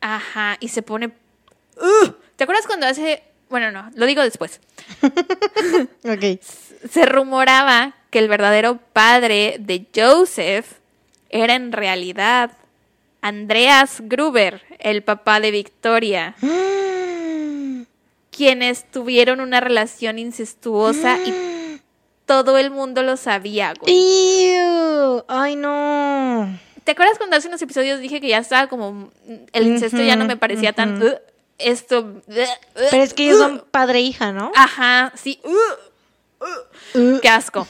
[0.00, 1.10] Ajá, y se pone...
[2.36, 3.22] ¿Te acuerdas cuando hace...
[3.48, 4.60] Bueno, no, lo digo después.
[6.04, 6.40] Ok.
[6.90, 10.66] Se rumoraba que el verdadero padre de Joseph
[11.30, 12.52] era en realidad
[13.20, 16.34] Andreas Gruber, el papá de Victoria,
[18.30, 21.34] quienes tuvieron una relación incestuosa y
[22.26, 23.92] todo el mundo lo sabía, güey.
[23.94, 25.24] Ew.
[25.28, 26.58] Ay, no.
[26.84, 29.10] ¿Te acuerdas cuando hace unos episodios dije que ya estaba como
[29.52, 31.02] el incesto ya no me parecía tan
[31.58, 33.42] esto "Ugh, ugh, Pero es que ellos ugh"?
[33.42, 34.52] son padre e hija, ¿no?
[34.54, 35.38] Ajá, sí.
[37.20, 37.66] Qué asco.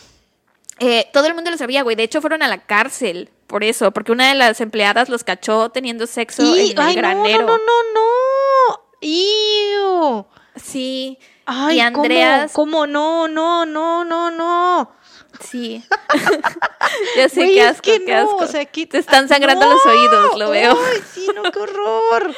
[0.80, 1.96] Eh, todo el mundo lo sabía, güey.
[1.96, 5.70] De hecho, fueron a la cárcel por eso, porque una de las empleadas los cachó
[5.70, 7.46] teniendo sexo Y- en el ay, no, granero.
[7.46, 8.84] no, no, no, no.
[9.00, 10.26] Ew.
[10.56, 11.18] Sí.
[11.46, 12.72] Ay, y Andreas, ¿cómo?
[12.72, 12.86] ¿Cómo?
[12.86, 14.90] No, no, no, no, no.
[15.40, 15.82] sí.
[17.16, 18.36] ya sé qué es asco, que qué no, asco.
[18.44, 19.72] o sea, que- Te están sangrando ¡No!
[19.74, 20.72] los oídos, lo veo.
[20.92, 22.34] Ay, sí, no, qué horror.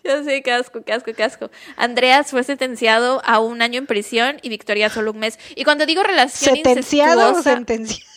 [0.04, 1.50] Ya sé, qué asco, qué asco, qué asco.
[1.76, 5.38] Andreas fue sentenciado a un año en prisión y Victoria solo un mes.
[5.56, 8.10] Y cuando digo relación ¿Sentenciado o sentenciado?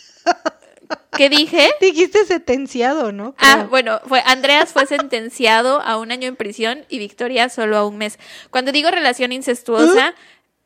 [1.16, 1.70] ¿qué dije?
[1.80, 3.34] Dijiste sentenciado, ¿no?
[3.38, 7.86] Ah, bueno, fue Andreas fue sentenciado a un año en prisión y Victoria solo a
[7.86, 8.18] un mes.
[8.50, 10.14] Cuando digo relación incestuosa,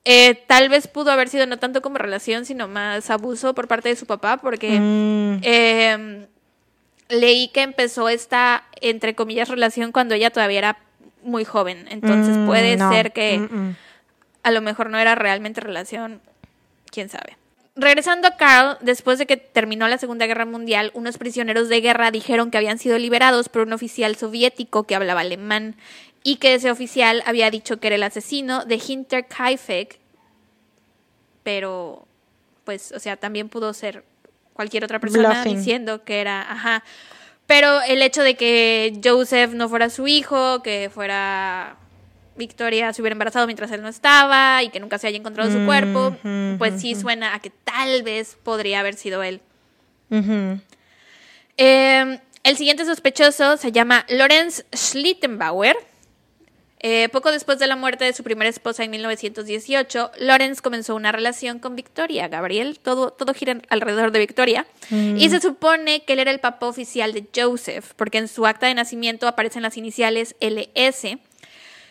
[0.04, 3.88] eh, tal vez pudo haber sido no tanto como relación, sino más abuso por parte
[3.88, 6.26] de su papá, porque Mm, eh,
[7.08, 10.78] leí que empezó esta, entre comillas, relación cuando ella todavía era
[11.28, 11.86] muy joven.
[11.90, 12.90] Entonces mm, puede no.
[12.92, 13.76] ser que Mm, mm.
[14.42, 16.20] a lo mejor no era realmente relación,
[16.90, 17.36] quién sabe.
[17.76, 22.10] Regresando a Carl, después de que terminó la Segunda Guerra Mundial, unos prisioneros de guerra
[22.10, 25.76] dijeron que habían sido liberados por un oficial soviético que hablaba alemán
[26.24, 30.00] y que ese oficial había dicho que era el asesino de Hinterkaifeck,
[31.44, 32.04] pero
[32.64, 34.04] pues, o sea, también pudo ser
[34.54, 35.56] cualquier otra persona Bluffing.
[35.56, 36.82] diciendo que era, ajá.
[37.48, 41.76] Pero el hecho de que Joseph no fuera su hijo, que fuera
[42.36, 45.64] Victoria se hubiera embarazado mientras él no estaba y que nunca se haya encontrado su
[45.64, 49.40] cuerpo, Ujú, pues sí suena a que tal vez podría haber sido él.
[50.10, 50.60] Ujú.
[51.56, 55.74] Eh, el siguiente sospechoso se llama Lorenz Schlittenbauer.
[56.80, 61.10] Eh, poco después de la muerte de su primera esposa en 1918, Lorenz comenzó una
[61.10, 62.28] relación con Victoria.
[62.28, 64.66] Gabriel, todo, todo gira alrededor de Victoria.
[64.90, 68.66] Y se supone que él era el papá oficial de Joseph, porque en su acta
[68.66, 71.18] de nacimiento aparecen las iniciales LS.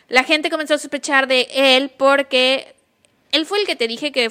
[0.08, 2.74] La gente comenzó a sospechar de él porque
[3.30, 4.30] él fue el que te dije que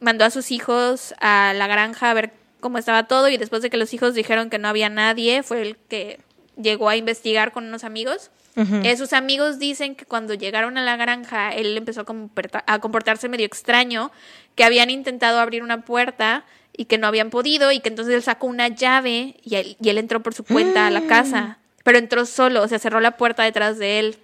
[0.00, 3.70] mandó a sus hijos a la granja a ver cómo estaba todo y después de
[3.70, 6.20] que los hijos dijeron que no había nadie, fue el que
[6.60, 8.30] llegó a investigar con unos amigos.
[8.56, 13.28] Eh, sus amigos dicen que cuando llegaron a la granja, él empezó a, a comportarse
[13.28, 14.12] medio extraño,
[14.54, 16.44] que habían intentado abrir una puerta
[16.76, 19.88] y que no habían podido, y que entonces él sacó una llave y él, y
[19.88, 23.16] él entró por su cuenta a la casa, pero entró solo, o sea, cerró la
[23.16, 24.18] puerta detrás de él.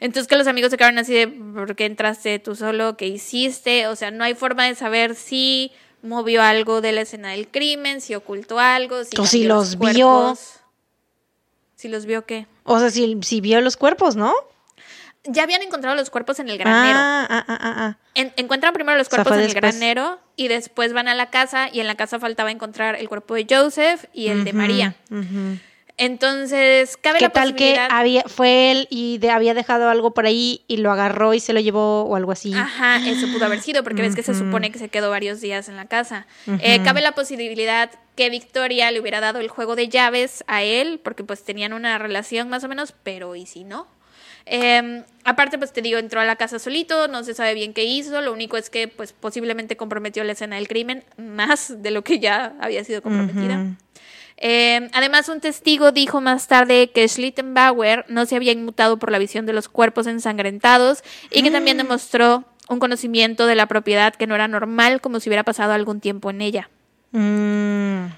[0.00, 2.96] Entonces que los amigos se quedaron así de, ¿por qué entraste tú solo?
[2.96, 3.88] ¿Qué hiciste?
[3.88, 8.00] O sea, no hay forma de saber si movió algo de la escena del crimen,
[8.00, 10.36] si ocultó algo, si, O si los vio.
[11.78, 12.48] Si los vio, ¿qué?
[12.64, 14.34] O sea, si, si vio los cuerpos, ¿no?
[15.22, 16.98] Ya habían encontrado los cuerpos en el granero.
[17.00, 17.98] Ah, ah, ah, ah, ah.
[18.14, 21.30] En- encuentran primero los O sea, cuerpos en el granero y después van a la
[21.30, 24.96] casa y en la casa faltaba encontrar el cuerpo de Joseph y el de María.
[25.08, 25.58] ujú.
[25.98, 30.26] Entonces, cabe ¿Qué la tal que había, fue él y de- había dejado algo por
[30.26, 32.54] ahí y lo agarró y se lo llevó o algo así?
[32.54, 35.68] Ajá, eso pudo haber sido, porque ves que se supone que se quedó varios días
[35.68, 36.26] en la casa.
[36.60, 41.00] Eh, cabe la posibilidad que Victoria le hubiera dado el juego de llaves a él,
[41.02, 43.86] porque pues tenían una relación más o menos, pero ¿y si no?
[44.50, 47.84] Eh, aparte, pues te digo, entró a la casa solito, no se sabe bien qué
[47.84, 52.02] hizo, lo único es que pues posiblemente comprometió la escena del crimen más de lo
[52.02, 53.76] que ya había sido comprometida.
[54.40, 59.18] Eh, además, un testigo dijo más tarde que Schlittenbauer no se había inmutado por la
[59.18, 64.26] visión de los cuerpos ensangrentados y que también demostró un conocimiento de la propiedad que
[64.26, 66.70] no era normal, como si hubiera pasado algún tiempo en ella.
[67.10, 68.12] Mm.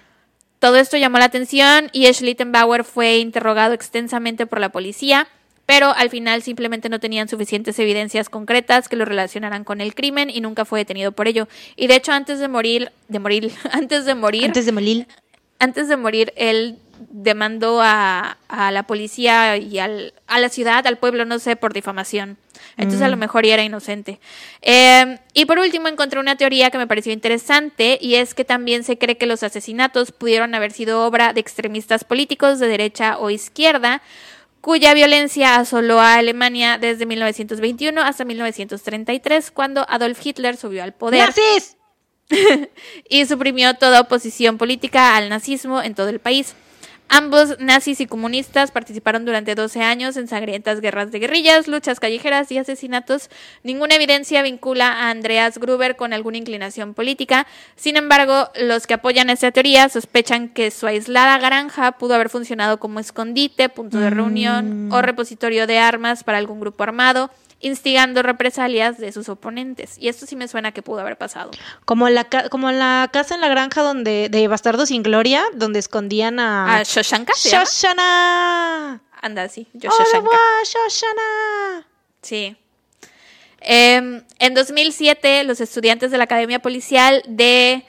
[0.58, 5.26] Todo esto llamó la atención y Schlittenbauer fue interrogado extensamente por la policía,
[5.64, 10.28] pero al final simplemente no tenían suficientes evidencias concretas que lo relacionaran con el crimen
[10.28, 11.48] y nunca fue detenido por ello.
[11.76, 15.06] Y de hecho, antes de morir, de morir, antes de morir, Antes de morir.
[15.60, 16.78] Antes de morir, él
[17.10, 21.72] demandó a, a la policía y al, a la ciudad, al pueblo, no sé, por
[21.72, 22.36] difamación.
[22.76, 24.20] Entonces a lo mejor ya era inocente.
[24.62, 28.84] Eh, y por último encontré una teoría que me pareció interesante y es que también
[28.84, 33.30] se cree que los asesinatos pudieron haber sido obra de extremistas políticos de derecha o
[33.30, 34.02] izquierda
[34.60, 41.26] cuya violencia asoló a Alemania desde 1921 hasta 1933 cuando Adolf Hitler subió al poder
[41.26, 41.76] ¡Nazis!
[43.08, 46.54] y suprimió toda oposición política al nazismo en todo el país.
[47.12, 52.52] Ambos, nazis y comunistas, participaron durante 12 años en sangrientas guerras de guerrillas, luchas callejeras
[52.52, 53.30] y asesinatos.
[53.64, 57.48] Ninguna evidencia vincula a Andreas Gruber con alguna inclinación política.
[57.74, 62.78] Sin embargo, los que apoyan esta teoría sospechan que su aislada granja pudo haber funcionado
[62.78, 68.98] como escondite, punto de reunión o repositorio de armas para algún grupo armado, instigando represalias
[68.98, 69.96] de sus oponentes.
[69.98, 71.50] Y esto sí me suena que pudo haber pasado.
[71.84, 76.40] Como la, como la casa en la granja donde de Bastardo sin Gloria, donde escondían
[76.40, 76.78] a...
[76.78, 77.34] ¿A Shoshanka?
[77.36, 79.02] ¡Shoshana!
[79.20, 80.18] Anda, sí, yo ¡Au Shoshanka.
[80.18, 81.86] revoir, Shoshana!
[82.22, 82.56] Sí.
[83.60, 87.84] Em, en 2007, los estudiantes de la Academia Policial de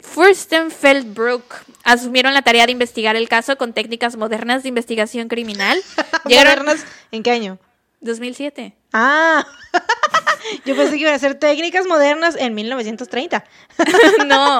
[0.00, 1.44] Furstenfeldbruck
[1.84, 5.78] asumieron la tarea de investigar el caso con técnicas modernas de investigación criminal.
[6.24, 6.84] ¿Modernas?
[7.12, 7.58] ¿En qué año?
[8.00, 8.74] 2007.
[8.92, 9.46] Ah,
[10.64, 13.44] yo pensé que iban a ser técnicas modernas en 1930.
[14.26, 14.58] no,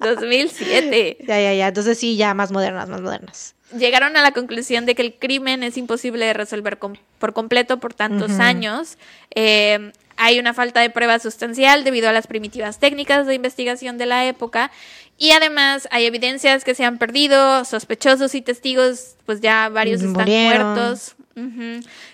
[0.00, 1.18] 2007.
[1.26, 1.68] Ya, ya, ya.
[1.68, 3.54] Entonces sí, ya más modernas, más modernas.
[3.76, 7.78] Llegaron a la conclusión de que el crimen es imposible de resolver com- por completo
[7.80, 8.96] por tantos años.
[9.34, 14.06] Eh, hay una falta de prueba sustancial debido a las primitivas técnicas de investigación de
[14.06, 14.70] la época
[15.18, 20.12] y además hay evidencias que se han perdido, sospechosos y testigos, pues ya varios están
[20.24, 20.74] Murieron.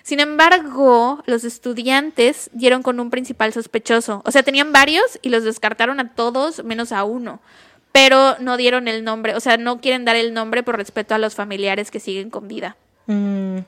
[0.03, 4.21] Sin embargo, los estudiantes dieron con un principal sospechoso.
[4.25, 7.39] O sea, tenían varios y los descartaron a todos menos a uno.
[7.91, 9.35] Pero no dieron el nombre.
[9.35, 12.47] O sea, no quieren dar el nombre por respeto a los familiares que siguen con
[12.47, 12.75] vida.
[13.07, 13.59] Mm.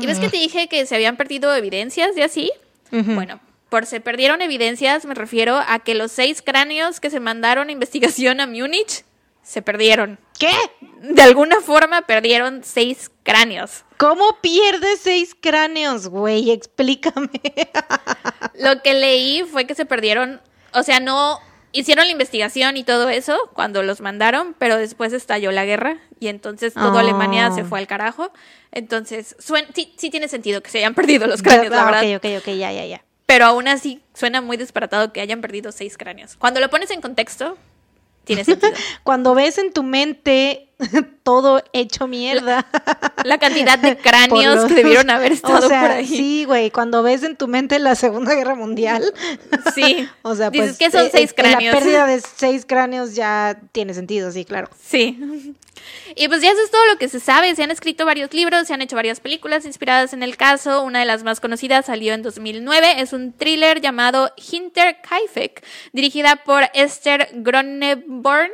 [0.00, 2.50] ¿Y ves que te dije que se habían perdido evidencias y así?
[2.90, 7.68] Bueno, por se perdieron evidencias me refiero a que los seis cráneos que se mandaron
[7.68, 9.04] a investigación a Múnich
[9.48, 10.18] se perdieron.
[10.38, 10.52] ¿Qué?
[11.00, 13.84] De alguna forma perdieron seis cráneos.
[13.96, 16.50] ¿Cómo pierdes seis cráneos, güey?
[16.50, 17.30] Explícame.
[18.54, 20.40] Lo que leí fue que se perdieron,
[20.72, 21.38] o sea, no
[21.72, 26.28] hicieron la investigación y todo eso cuando los mandaron, pero después estalló la guerra y
[26.28, 26.98] entonces toda Oh.
[26.98, 28.30] Alemania se fue al carajo.
[28.70, 32.16] Entonces, suen- sí, sí tiene sentido que se hayan perdido los cráneos, la Ah, verdad.
[32.16, 33.02] Ok, ok, ok, ya, ya, ya.
[33.26, 36.36] Pero aún así suena muy disparatado que hayan perdido seis cráneos.
[36.36, 37.58] Cuando lo pones en contexto,
[39.04, 40.67] Cuando ves en tu mente
[41.22, 42.66] todo hecho mierda.
[43.24, 46.06] La cantidad de cráneos los- que debieron haber estado o sea, por ahí.
[46.06, 49.12] Sí, güey, cuando ves en tu mente la Segunda Guerra Mundial.
[49.74, 50.08] Sí.
[50.22, 51.74] O sea, Dices pues que son eh, seis eh, cráneos.
[51.74, 54.68] La pérdida de seis cráneos ya tiene sentido, sí, claro.
[54.82, 55.54] Sí.
[56.16, 57.54] Y pues ya eso es todo lo que se sabe.
[57.54, 60.82] Se han escrito varios libros, se han hecho varias películas inspiradas en el caso.
[60.82, 63.00] Una de las más conocidas salió en 2009.
[63.00, 68.50] Es un thriller llamado Hinterkaifeck, dirigida por Esther Gronneborn.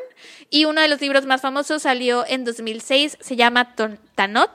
[0.55, 3.19] Y uno de los libros más famosos salió en 2006.
[3.21, 3.75] Se llama
[4.15, 4.53] Tanot.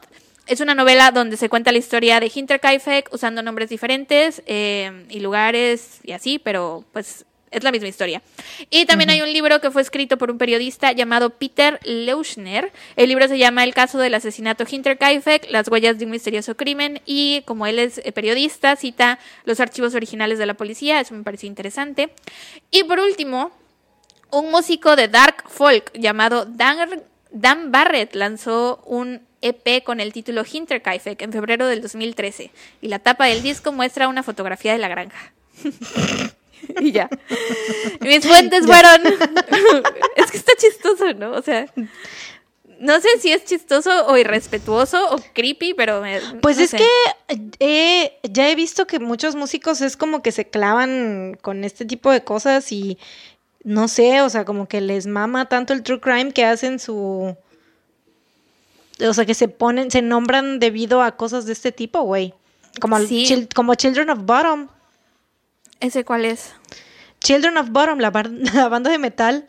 [0.47, 5.19] Es una novela donde se cuenta la historia de Hinterkaifeck usando nombres diferentes eh, y
[5.19, 8.21] lugares y así, pero pues es la misma historia.
[8.69, 12.71] Y también hay un libro que fue escrito por un periodista llamado Peter Leuschner.
[12.95, 17.01] El libro se llama El caso del asesinato Hinterkaifeck, las huellas de un misterioso crimen.
[17.05, 21.01] Y como él es eh, periodista, cita los archivos originales de la policía.
[21.01, 22.09] Eso me pareció interesante.
[22.71, 23.51] Y por último,
[24.31, 30.43] un músico de dark folk llamado Dan, Dan Barrett lanzó un EP con el título
[30.49, 32.51] Hinterkaifeck en febrero del 2013
[32.81, 35.33] y la tapa del disco muestra una fotografía de la granja.
[36.79, 37.09] y ya.
[38.01, 39.01] Mis fuentes fueron...
[40.15, 41.31] es que está chistoso, ¿no?
[41.31, 41.65] O sea,
[42.79, 46.77] No sé si es chistoso o irrespetuoso o creepy, pero me, Pues no es sé.
[46.77, 51.85] que eh, ya he visto que muchos músicos es como que se clavan con este
[51.85, 52.97] tipo de cosas y
[53.63, 57.35] no sé, o sea, como que les mama tanto el true crime que hacen su...
[59.01, 62.33] O sea, que se ponen, se nombran debido a cosas de este tipo, güey.
[62.81, 63.25] Como, el Sí.
[63.25, 64.67] Chil- como Children of Bottom.
[65.79, 66.53] ¿Ese cuál es?
[67.21, 69.45] Children of Bottom, la, bar- la banda de metal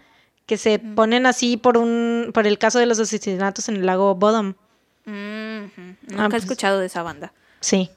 [0.47, 4.15] que se ponen así por un por el caso de los asesinatos en el lago
[4.15, 4.55] Bottom.
[5.05, 5.81] Mm, ujú.
[6.09, 7.33] Nunca Ah, he pues- escuchado de esa banda.
[7.61, 7.91] Sí.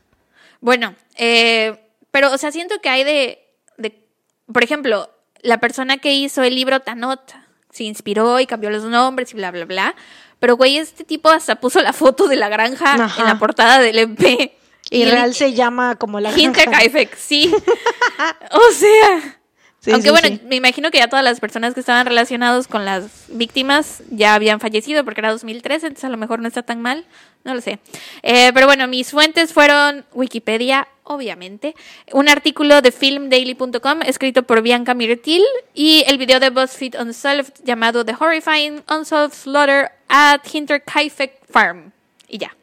[0.59, 1.79] Bueno, eh,
[2.11, 3.39] pero, o sea, siento que hay de,
[3.77, 4.03] de,
[4.51, 5.09] por ejemplo,
[5.43, 7.35] la persona que hizo el libro Tanot
[7.71, 9.95] se inspiró y cambió los nombres y bla, bla, bla.
[10.39, 13.21] Pero, güey, este tipo hasta puso la foto de la granja Ajá.
[13.21, 14.57] en la portada del MP.
[14.89, 16.43] Y el- real se llama como la granja.
[16.45, 17.53] Hinterkaifeck, sí.
[18.51, 19.39] o sea.
[19.79, 20.41] Sí, Aunque sí, bueno, sí.
[20.45, 24.61] me imagino que ya todas las personas que estaban relacionados con las víctimas ya habían
[24.61, 27.05] fallecido porque era 2013, entonces a lo mejor no está tan mal,
[27.43, 27.79] no lo sé.
[28.21, 31.75] Eh, pero bueno, mis fuentes fueron Wikipedia, obviamente,
[32.11, 35.43] un artículo de filmdaily.com escrito por Bianca Mirtil
[35.73, 41.91] y el video de BuzzFeed Unsolved llamado The Horrifying Unsolved Slaughter at Hinterkaifeck Farm.
[42.27, 42.55] Y ya.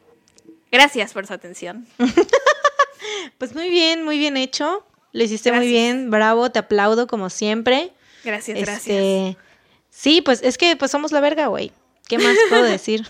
[0.71, 1.85] Gracias por su atención.
[3.37, 4.85] Pues muy bien, muy bien hecho.
[5.11, 5.71] Lo hiciste muy Gracias.
[5.71, 7.91] bien, bravo, te aplaudo como siempre.
[8.23, 8.87] Gracias, gracias.
[8.87, 9.37] Este,
[9.89, 11.71] sí, pues es que pues somos la verga, güey.
[12.07, 13.07] ¿Qué más puedo decir?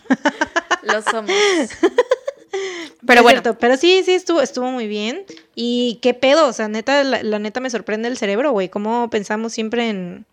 [0.84, 1.32] Lo somos.
[3.06, 5.26] Pero bueno, cierto, pero sí, sí, estuvo, estuvo muy bien.
[5.56, 8.70] Y qué pedo, o sea, neta, la, la neta me sorprende el cerebro, güey.
[8.70, 10.26] Cómo pensamos siempre en,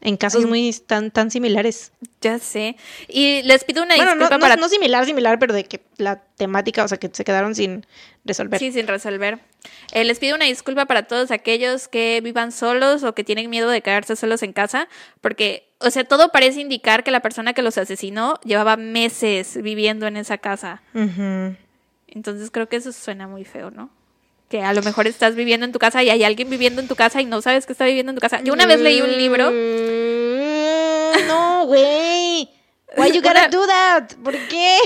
[0.00, 1.92] en casos Oye, muy tan, tan similares.
[2.20, 2.76] ya sé.
[3.08, 5.82] Y les pido una Bueno, no, disculpa no, para no similar, similar, pero de que
[5.98, 7.86] la temática, o sea, que se quedaron sin
[8.24, 8.58] resolver.
[8.58, 9.38] Sí, sin resolver.
[9.92, 13.68] Eh, les pido una disculpa para todos aquellos que vivan solos o que tienen miedo
[13.68, 14.88] de quedarse solos en casa,
[15.20, 20.06] porque, o sea, todo parece indicar que la persona que los asesinó llevaba meses viviendo
[20.06, 20.82] en esa casa.
[22.08, 23.90] Entonces creo que eso suena muy feo, ¿no?
[24.48, 26.96] Que a lo mejor estás viviendo en tu casa y hay alguien viviendo en tu
[26.96, 28.40] casa y no sabes que está viviendo en tu casa.
[28.42, 29.50] Yo una vez leí un libro.
[29.50, 32.48] Mm, No, güey.
[32.96, 34.12] Why you gotta do that?
[34.24, 34.76] ¿Por qué?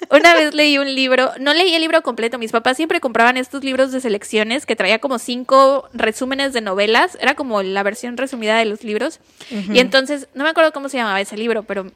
[0.10, 3.64] Una vez leí un libro, no leí el libro completo, mis papás siempre compraban estos
[3.64, 8.56] libros de selecciones que traía como cinco resúmenes de novelas, era como la versión resumida
[8.56, 9.20] de los libros.
[9.50, 11.90] Y entonces, no me acuerdo cómo se llamaba ese libro, pero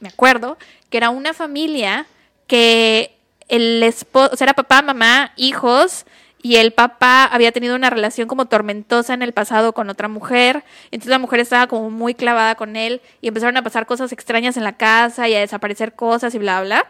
[0.00, 0.56] me acuerdo
[0.90, 2.06] que era una familia
[2.46, 3.16] que
[3.48, 6.06] el esposo, o sea, era papá, mamá, hijos,
[6.40, 10.62] y el papá había tenido una relación como tormentosa en el pasado con otra mujer,
[10.92, 14.56] entonces la mujer estaba como muy clavada con él y empezaron a pasar cosas extrañas
[14.56, 16.86] en la casa y a desaparecer cosas y bla, bla.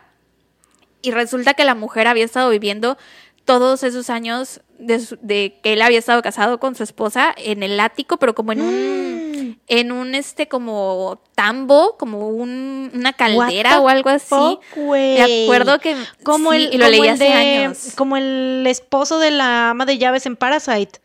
[1.09, 2.96] Y resulta que la mujer había estado viviendo
[3.44, 7.62] todos esos años de, su- de que él había estado casado con su esposa en
[7.62, 13.80] el ático, pero como en un, en un este como tambo, como un, una caldera
[13.80, 14.34] o algo así.
[14.76, 17.92] Me acuerdo que como sí, el, y lo como leí el hace de- años.
[17.96, 21.00] Como el esposo de la ama de llaves en Parasite.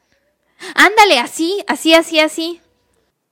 [0.75, 2.61] Ándale, así, así, así, así.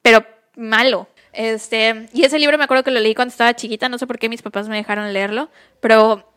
[0.01, 1.07] Pero malo.
[1.33, 4.19] Este, y ese libro me acuerdo que lo leí cuando estaba chiquita, no sé por
[4.19, 5.49] qué mis papás me dejaron leerlo,
[5.79, 6.30] pero, mm,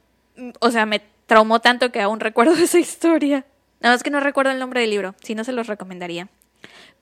[0.61, 3.45] o sea, me traumó tanto que aún recuerdo esa historia.
[3.81, 6.29] Nada más que no recuerdo el nombre del libro, si no se los recomendaría.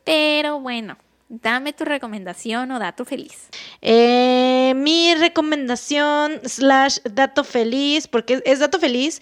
[0.05, 0.97] Pero bueno,
[1.29, 3.49] dame tu recomendación o dato feliz.
[3.81, 9.21] Eh, mi recomendación slash dato feliz, porque es, dato feliz,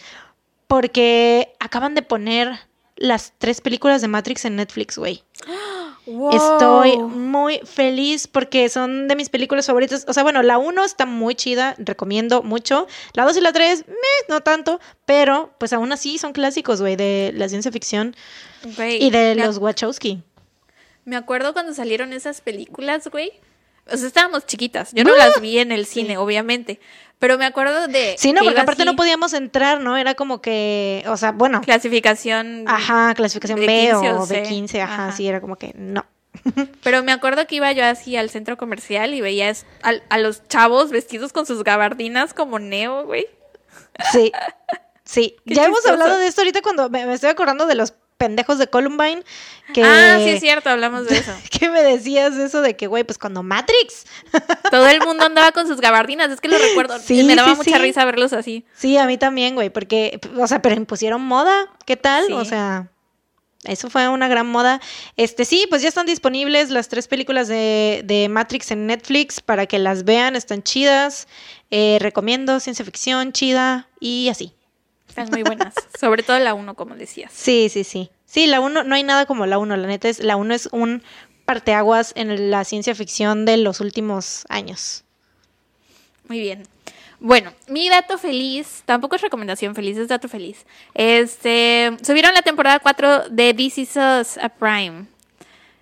[0.67, 2.59] porque acaban de poner
[2.97, 5.23] las tres películas de Matrix en Netflix, güey.
[6.33, 10.05] Estoy muy feliz porque son de mis películas favoritas.
[10.09, 12.87] O sea, bueno, la 1 está muy chida, recomiendo mucho.
[13.15, 13.95] La 2 y la 3, meh,
[14.29, 18.17] no tanto, pero pues aún así son clásicos, güey, de la ciencia ficción
[18.79, 20.23] y de los Wachowski.
[21.05, 23.33] Me acuerdo cuando salieron esas películas, güey.
[23.93, 24.93] O sea, estábamos chiquitas.
[24.93, 26.81] Yo no las vi en el cine, obviamente.
[27.19, 28.15] Pero me acuerdo de.
[28.19, 29.97] Sí, no, que porque aparte así, no podíamos entrar, ¿no?
[29.99, 32.65] Era como que, o sea, bueno, Clasificación.
[32.67, 34.43] ajá, clasificación B 15 o o de C.
[34.49, 35.17] 15, ajá, Ajá.
[35.17, 36.07] sí, era como que no.
[36.83, 39.53] Pero me acuerdo que iba yo así al centro comercial y veía
[39.83, 43.27] al- a, los chavos vestidos con sus gabardinas como Neo, güey.
[44.13, 44.33] Sí,
[45.05, 45.37] sí.
[45.47, 48.59] Qué ya hemos hablado de esto ahorita cuando me, me estoy acordando de los pendejos
[48.59, 49.23] de Columbine
[49.73, 51.33] que, Ah, sí, es cierto, hablamos de eso.
[51.51, 54.05] que me decías eso de que, güey, pues cuando Matrix.
[54.71, 56.99] Todo el mundo andaba con sus gabardinas, es que lo recuerdo.
[56.99, 57.83] Sí, me daba sí, mucha sí.
[57.83, 58.67] risa verlos así.
[58.77, 62.27] Sí, a mí también, güey, porque, o sea, pero impusieron moda, ¿qué tal?
[62.27, 62.33] Sí.
[62.35, 62.91] O sea,
[63.65, 64.83] eso fue una gran moda.
[65.17, 69.65] Este, sí, pues ya están disponibles las tres películas de, de Matrix en Netflix para
[69.65, 71.27] que las vean, están chidas.
[71.71, 74.53] Eh, recomiendo ciencia ficción, chida y así.
[75.11, 75.75] Están muy buenas.
[76.01, 77.31] Sobre todo la uno, como decías.
[77.35, 78.11] Sí, sí, sí.
[78.25, 80.69] Sí, la 1, no hay nada como la 1, la neta es, la 1 es
[80.73, 81.03] un
[81.45, 85.05] parteaguas en la ciencia ficción de los últimos años.
[86.29, 86.63] Muy bien.
[87.19, 90.65] Bueno, mi dato feliz, tampoco es recomendación feliz, es dato feliz.
[90.95, 95.07] Este, subieron la temporada 4 de This Is Us a Prime.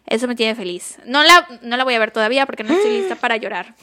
[0.06, 0.96] Eso me tiene feliz.
[1.04, 3.74] No la, no la voy a ver todavía porque no estoy lista para llorar.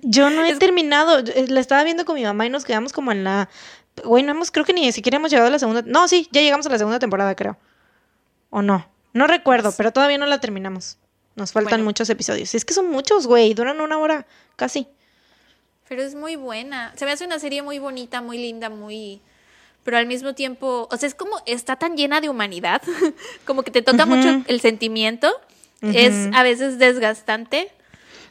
[0.00, 1.18] Yo no he terminado.
[1.18, 3.50] eh, La estaba viendo con mi mamá y nos quedamos como en la.
[4.04, 5.82] Güey, no hemos, creo que ni siquiera hemos llegado a la segunda.
[5.82, 7.56] No, sí, ya llegamos a la segunda temporada, creo.
[8.50, 8.88] ¿O no?
[9.12, 10.98] No recuerdo, pero todavía no la terminamos.
[11.34, 11.84] Nos faltan Bueno.
[11.84, 12.54] muchos episodios.
[12.54, 13.54] Es que son muchos, güey.
[13.54, 14.26] Duran una hora
[14.56, 14.88] casi.
[15.88, 16.92] Pero es muy buena.
[16.96, 19.20] Se me hace una serie muy bonita, muy linda, muy...
[19.84, 22.82] Pero al mismo tiempo, o sea, es como, está tan llena de humanidad,
[23.46, 25.32] como que te toca mucho el sentimiento.
[25.80, 27.70] Es a veces desgastante.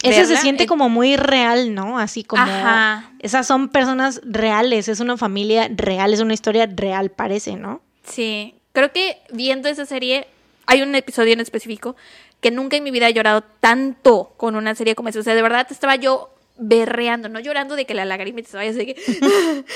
[0.04, 2.00] Ese se siente Eh, como muy real, ¿no?
[2.00, 2.44] Así como.
[2.44, 3.12] Ajá.
[3.20, 7.82] Esas son personas reales, es una familia real, es una historia real, parece, ¿no?
[8.04, 10.28] Sí, creo que viendo esa serie,
[10.66, 11.96] hay un episodio en específico
[12.40, 15.20] que nunca en mi vida he llorado tanto con una serie como esa.
[15.20, 16.30] O sea, de verdad estaba yo
[16.60, 18.96] berreando, no llorando de que la lagrimita se vaya así que...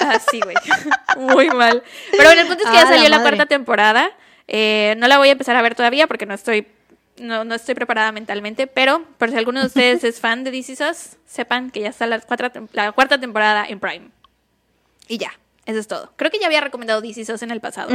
[0.00, 0.56] Así, güey.
[1.16, 1.82] Muy mal.
[2.10, 4.10] Pero bueno, el punto es que Ah, ya salió la, cuarta temporada.
[4.48, 6.66] Eh, no la voy a empezar a ver todavía porque no estoy...
[7.18, 10.70] No, no estoy preparada mentalmente, pero por si alguno de ustedes es fan de This
[10.70, 14.10] Is Us, sepan que ya está la, cuarta la cuarta temporada en Prime.
[15.08, 15.32] Y ya,
[15.66, 16.12] eso es todo.
[16.16, 17.90] Creo que ya había recomendado This Is Us en el pasado,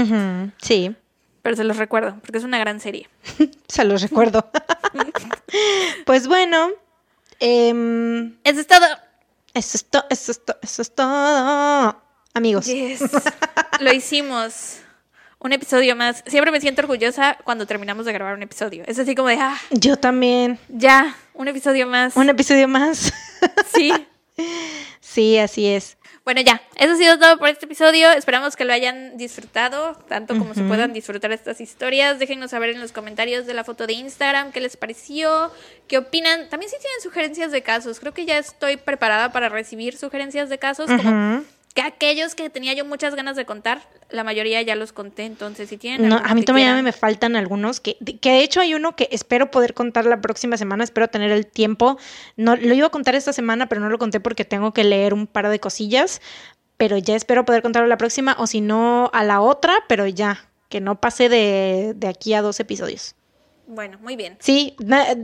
[0.61, 0.95] Sí,
[1.41, 3.09] pero se los recuerdo porque es una gran serie.
[3.67, 4.49] se los recuerdo.
[6.05, 6.69] pues bueno,
[7.39, 8.85] em, Eso es todo.
[9.53, 12.01] eso es todo, eso es todo, eso es todo.
[12.33, 12.65] Amigos.
[12.67, 13.01] Yes.
[13.79, 14.81] Lo hicimos.
[15.47, 16.25] Un episodio más.
[16.27, 18.83] Siempre me siento orgullosa cuando terminamos de grabar un episodio.
[18.85, 20.59] Es así como de, ah, Yo también.
[20.67, 22.17] ya, un episodio más.
[22.17, 23.13] Un episodio más.
[23.73, 23.93] Sí.
[24.99, 25.95] sí, así es.
[26.25, 28.11] Bueno, ya, eso ha sido todo por este episodio.
[28.11, 32.19] Esperamos que lo hayan disfrutado, tanto como se puedan disfrutar estas historias.
[32.19, 35.51] Déjenos saber en los comentarios de la foto de Instagram qué les pareció,
[35.87, 36.49] qué opinan.
[36.49, 40.57] También si tienen sugerencias de casos, creo que ya estoy preparada para recibir sugerencias de
[40.57, 41.45] casos, como Ujú.
[41.77, 45.25] Que aquellos que tenía yo muchas ganas de contar, la mayoría ya los conté.
[45.25, 46.09] Entonces, si tienen.
[46.09, 49.07] No, a mí todavía quieran- me faltan algunos que, que de hecho hay uno que
[49.11, 51.99] espero poder contar la próxima semana, espero tener el tiempo.
[52.35, 55.13] No lo iba a contar esta semana, pero no lo conté porque tengo que leer
[55.13, 56.19] un par de cosillas,
[56.77, 60.49] pero ya espero poder contarlo la próxima o si no a la otra, pero ya
[60.69, 63.13] que no pase de, de aquí a dos episodios.
[63.67, 64.35] Bueno, muy bien.
[64.39, 64.75] Sí,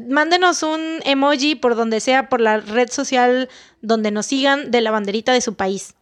[0.10, 3.50] mándenos un emoji por donde sea, por la red social
[3.82, 5.96] donde nos sigan de la banderita de su país.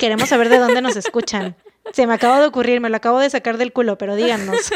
[0.00, 1.54] Queremos saber de dónde nos escuchan.
[1.92, 4.56] Se me acaba de ocurrir, me lo acabo de sacar del culo, pero díganos.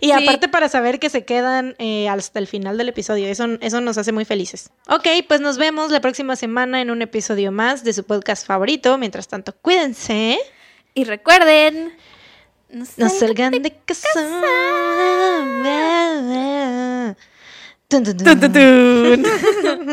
[0.00, 0.12] y Sí.
[0.12, 3.98] aparte para saber que se quedan eh, hasta el final del episodio, eso, eso nos
[3.98, 4.70] hace muy felices.
[4.88, 8.96] Ok, pues nos vemos la próxima semana en un episodio más de su podcast favorito.
[8.98, 10.38] Mientras tanto, cuídense.
[10.94, 11.92] Y recuerden.
[12.70, 14.08] No, No salgan de casa.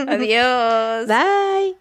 [0.08, 1.08] Adiós.
[1.08, 1.81] Bye.